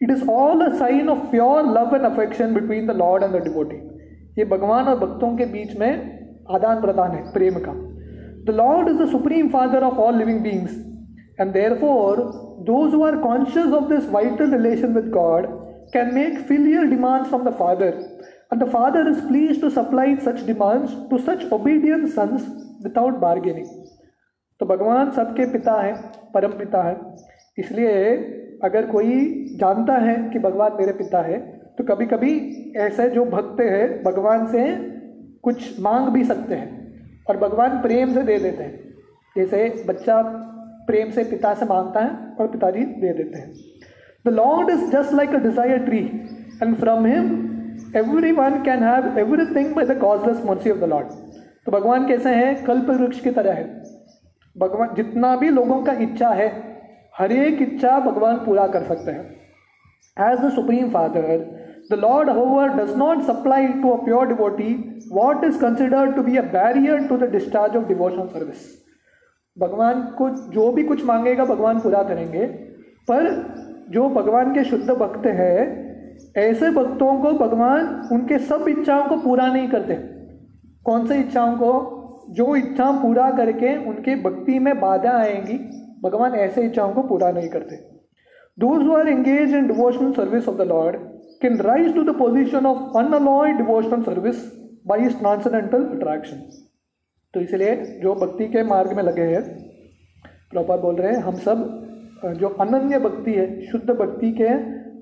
it 0.00 0.10
is 0.10 0.28
all 0.30 0.64
a 0.66 0.68
sign 0.76 1.08
of 1.08 1.26
pure 1.30 1.66
love 1.68 1.96
and 1.96 2.04
affection 2.04 2.54
between 2.54 2.86
the 2.86 2.96
Lord 2.96 3.22
and 3.22 3.32
the 3.32 3.42
devotee 3.44 3.76
ये 4.38 4.44
भगवान 4.52 4.84
और 4.84 4.98
भक्तों 4.98 5.36
के 5.36 5.46
बीच 5.46 5.76
में 5.78 5.90
आदान 6.50 6.80
प्रदान 6.80 7.10
है 7.10 7.22
प्रेम 7.32 7.58
का। 7.58 7.72
The 8.46 8.56
Lord 8.56 8.88
is 8.88 9.02
the 9.02 9.08
supreme 9.10 9.48
father 9.48 9.82
of 9.82 9.98
all 9.98 10.18
living 10.18 10.40
beings 10.40 10.78
and 11.40 11.52
therefore 11.76 12.22
those 12.66 12.94
who 12.94 13.04
are 13.04 13.16
conscious 13.20 13.72
of 13.72 13.92
this 13.92 14.10
vital 14.12 14.54
relation 14.54 14.94
with 14.94 15.10
God 15.12 15.52
can 15.94 16.08
make 16.12 16.36
filial 16.48 16.86
demands 16.90 17.28
from 17.28 17.42
the 17.44 17.50
father, 17.56 17.88
and 18.50 18.60
the 18.60 18.66
father 18.66 19.08
is 19.08 19.20
pleased 19.22 19.60
to 19.60 19.70
supply 19.70 20.06
such 20.18 20.44
demands 20.46 20.92
to 21.10 21.18
such 21.18 21.44
obedient 21.50 22.12
sons 22.12 22.42
without 22.82 23.20
bargaining. 23.20 23.68
तो 24.60 24.66
भगवान 24.66 25.10
सबके 25.10 25.46
पिता 25.52 25.80
हैं 25.80 25.94
परम 26.34 26.52
पिता 26.58 26.82
है 26.82 26.96
इसलिए 27.58 27.94
अगर 28.64 28.86
कोई 28.86 29.14
जानता 29.60 29.96
है 29.98 30.14
कि 30.30 30.38
भगवान 30.38 30.76
मेरे 30.78 30.92
पिता 30.92 31.22
है 31.22 31.38
तो 31.78 31.84
कभी 31.84 32.06
कभी 32.06 32.32
ऐसे 32.86 33.08
जो 33.10 33.24
भक्त 33.24 33.60
है 33.60 34.02
भगवान 34.02 34.46
से 34.52 34.66
कुछ 35.42 35.80
मांग 35.80 36.08
भी 36.08 36.24
सकते 36.24 36.54
हैं 36.54 36.70
और 37.28 37.36
भगवान 37.36 37.80
प्रेम 37.82 38.14
से 38.14 38.22
दे 38.22 38.38
देते 38.38 38.62
हैं 38.62 38.92
जैसे 39.36 39.68
बच्चा 39.88 40.22
प्रेम 40.86 41.10
से 41.10 41.24
पिता 41.24 41.54
से 41.54 41.66
माँगता 41.66 42.00
है 42.00 42.34
और 42.40 42.48
पिताजी 42.48 42.84
दे 42.84 43.12
देते 43.12 43.38
हैं 43.38 43.52
The 44.24 44.30
Lord 44.30 44.70
is 44.70 44.90
just 44.90 45.12
like 45.12 45.34
a 45.34 45.38
desire 45.38 45.84
tree, 45.84 46.10
and 46.62 46.78
from 46.78 47.04
Him 47.04 47.26
everyone 47.96 48.64
can 48.64 48.82
have 48.82 49.04
everything 49.22 49.72
by 49.74 49.84
the 49.84 49.96
causeless 50.00 50.44
mercy 50.44 50.72
of 50.72 50.80
the 50.82 50.88
Lord. 50.92 51.06
तो 51.66 51.72
भगवान 51.72 52.06
कैसे 52.08 52.30
हैं? 52.30 52.64
कल्प 52.64 52.90
वृक्ष 52.90 53.20
की 53.20 53.30
तरह 53.30 53.52
है। 53.52 53.82
भगवान, 54.58 54.94
जितना 54.94 55.36
भी 55.36 55.50
लोगों 55.50 55.82
का 55.82 55.92
इच्छा 55.92 56.28
है, 56.28 56.78
हर 57.18 57.32
एक 57.32 57.62
इच्छा 57.62 58.00
भगवान 58.00 58.36
पूरा 58.36 58.66
कर 58.66 58.82
सकते 58.82 59.10
हैं। 59.10 59.44
As 60.32 60.38
the 60.38 60.50
supreme 60.50 60.90
father 60.90 61.22
the 61.92 61.94
Lord 61.94 62.30
however 62.30 62.68
does 62.68 62.96
not 62.96 63.22
supply 63.22 63.68
to 63.68 63.90
a 63.90 64.04
pure 64.04 64.28
devotee 64.28 65.00
what 65.12 65.44
is 65.44 65.58
considered 65.58 66.14
to 66.16 66.22
be 66.22 66.36
a 66.36 66.42
barrier 66.42 67.08
to 67.08 67.16
the 67.16 67.24
discharge 67.24 67.76
of 67.76 67.84
devotional 67.84 68.26
service 68.26 68.84
भगवान 69.58 70.02
को 70.02 70.28
जो 70.30 70.72
भी 70.72 70.84
कुछ 70.84 71.04
मांगेगा, 71.04 71.44
भगवान 71.44 71.78
पूरा 71.80 72.02
करेंगे। 72.02 72.46
पर 73.10 73.54
जो 73.90 74.08
भगवान 74.08 74.54
के 74.54 74.64
शुद्ध 74.64 74.90
भक्त 74.90 75.26
है 75.26 75.83
ऐसे 76.36 76.70
भक्तों 76.70 77.12
को 77.18 77.32
भगवान 77.38 78.08
उनके 78.12 78.38
सब 78.38 78.64
इच्छाओं 78.68 79.04
को 79.08 79.16
पूरा 79.16 79.46
नहीं 79.52 79.68
करते। 79.68 79.94
कौन 80.84 81.06
से 81.06 81.18
इच्छाओं 81.20 81.56
को? 81.56 81.72
जो 82.30 82.54
इच्छा 82.56 82.90
पूरा 83.02 83.30
करके 83.30 83.76
उनके 83.86 84.14
भक्ति 84.22 84.58
में 84.58 84.80
बाधा 84.80 85.10
आएँगी, 85.10 85.58
भगवान 86.04 86.34
ऐसे 86.34 86.62
इच्छाओं 86.62 86.92
को 86.92 87.02
पूरा 87.02 87.30
नहीं 87.30 87.48
करते। 87.48 87.76
Those 88.58 88.88
are 88.90 89.08
engage 89.08 89.54
in 89.54 89.66
devotional 89.66 90.12
service 90.12 90.48
of 90.48 90.56
the 90.56 90.62
Lord 90.62 90.96
can 91.42 91.58
rise 91.58 91.94
to 91.94 92.02
the 92.02 92.14
position 92.18 92.66
of 92.66 92.98
unalloyed 92.98 93.52
devotional 93.52 94.02
service 94.02 94.44
by 94.86 95.06
this 95.06 95.18
transcendental 95.18 95.84
attraction 95.86 96.42
तो 97.34 97.40
इसलिए 97.40 97.74
जो 98.02 98.14
भक्ति 98.14 98.46
के 98.48 98.62
मार्ग 98.62 98.92
में 98.92 99.02
लगे 99.02 99.22
हैं 99.22 99.42
प्रॉपर 100.50 100.80
बोल 100.80 100.94
रहे 100.94 101.12
हैं, 101.12 101.22
हम 101.22 101.36
सब, 101.36 101.62
जो 102.38 102.48
अनन्य 102.60 102.98
भक्ति 102.98 103.32
है, 103.32 103.46
शुद्ध 103.66 103.90
भक्ति 103.90 104.30
के 104.32 104.48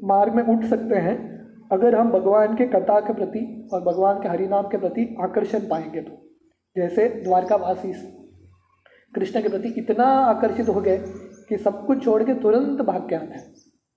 मार्ग 0.04 0.32
में 0.34 0.42
उठ 0.42 0.64
सकते 0.64 0.94
हैं, 0.94 1.42
अगर 1.72 1.94
हम 1.94 2.10
भगवान 2.10 2.56
के 2.56 2.66
कथा 2.66 3.00
के 3.00 3.12
प्रति 3.12 3.68
और 3.72 3.80
भगवान 3.80 4.22
के 4.22 4.28
हरिनाम 4.28 4.62
के 4.62 4.78
प्रति 4.78 5.16
आकर्षण 5.20 5.58
पाएँगे 5.58 6.00
तो। 6.00 6.28
जैसे 6.76 7.08
द्वारकावासी 7.08 7.92
कृष्ण 9.14 9.42
के 9.42 9.48
प्रति 9.48 9.68
इतना 9.68 10.04
आकर्षित 10.04 10.68
हो 10.68 10.80
गए 10.80 11.04
कि 11.48 11.56
सब 11.56 11.86
कुछ 11.86 12.04
छोड़ 12.04 12.22
के 12.22 12.34
तुरंत 12.34 12.80
भाग 12.80 13.08
के 13.08 13.14
आते 13.14 13.34
हैं। 13.34 13.54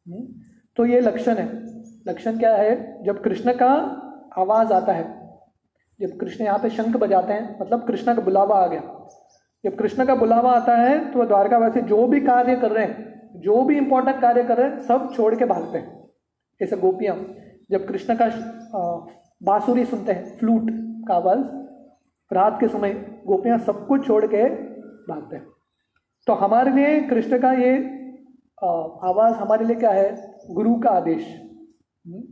हम्म? 0.07 0.27
तो 0.75 0.85
ये 0.85 0.99
लक्षण 0.99 1.35
है। 1.35 1.75
लक्षण 2.07 2.39
क्या 2.39 2.55
है? 2.55 3.03
जब 3.03 3.23
कृष्ण 3.23 3.53
का 3.53 4.01
आवाज़ 4.37 4.73
आता 4.73 4.93
है, 4.93 5.29
जब 6.01 6.17
कृष्ण 6.17 6.43
यहाँ 6.43 6.59
पे 6.59 6.69
शंख 6.69 6.97
बजाते 6.97 7.33
हैं 7.33 7.59
मतलब 7.61 7.87
कृष्ण 7.87 8.15
का 8.15 8.21
बुलावा 8.21 8.55
आ 8.55 8.67
गया। 8.67 9.09
जब 9.65 9.75
कृष्ण 9.75 10.05
का 10.05 10.15
बुलावा 10.15 10.51
आता 10.51 10.77
है 10.77 11.11
तो 11.11 11.25
द्वारकावासी 11.25 11.81
जो 11.81 12.07
भी 12.07 12.21
कार्य 12.21 12.55
कर 12.55 12.71
रहे 12.71 12.85
हैं 12.85 13.14
जो 13.39 13.63
भी 13.63 13.77
इंपॉर्टेंट 13.77 14.21
कार्य 14.21 14.43
कर 14.43 14.57
रहे 14.57 14.83
सब 14.83 15.13
छोड़ 15.15 15.35
के 15.35 15.45
भागते 15.45 15.77
हैं। 15.77 16.09
जैसे 16.59 16.77
गोपियाँ, 16.77 17.35
जब 17.71 17.87
कृष्ण 17.87 18.15
का 18.21 18.27
बांसुरी 19.43 19.85
सुनते 19.85 20.11
हैं 20.11 20.37
फ्लूट 20.37 20.61
का 21.07 21.13
आवाज़, 21.13 21.65
रात 22.33 22.57
के 22.59 22.67
समय 22.67 23.21
गोपियाँ 23.27 23.57
सब 23.57 23.87
कुछ 23.87 24.07
छोड़ 24.07 24.25
के 24.25 24.49
भागते 25.13 25.35
हैं। 25.35 25.47
तो 26.27 26.33
हमारे 26.33 26.71
लिए 26.71 27.01
कृष्ण 27.01 27.41
का 27.41 27.53
ये 27.53 27.77
आवाज़ 29.07 29.33
हमारे 29.33 29.65
लिए 29.65 29.75
क्या 29.75 29.91
है? 29.91 30.37
गुरु 30.49 30.75
का 30.75 30.89
आदेश। 30.89 31.41
हम्म? 32.07 32.23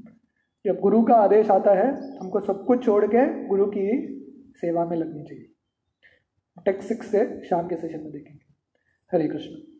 जब 0.66 0.80
गुरु 0.80 1.04
का 1.04 1.16
आदेश 1.16 1.52
आता 1.52 1.72
है, 1.72 2.18
हमको 2.20 2.40
सब 2.40 2.66
कुछ 2.66 2.86
छोड़ 2.86 3.06
के 3.06 3.48
गुरु 3.48 3.66
की 3.66 4.10
सेवा 4.56 4.86
में 4.86 4.98
लगनी 4.98 5.24
चाहिए। 5.24 5.50
टेक्स 6.66 6.88
सिक्स 6.88 7.08
से 7.08 7.44
शाम 7.44 7.68
के 7.68 7.76
सेशन 7.76 8.00
में 8.00 8.12
देखेंगे। 8.12 8.54
हरे 9.18 9.28
कृष्ण। 9.28 9.73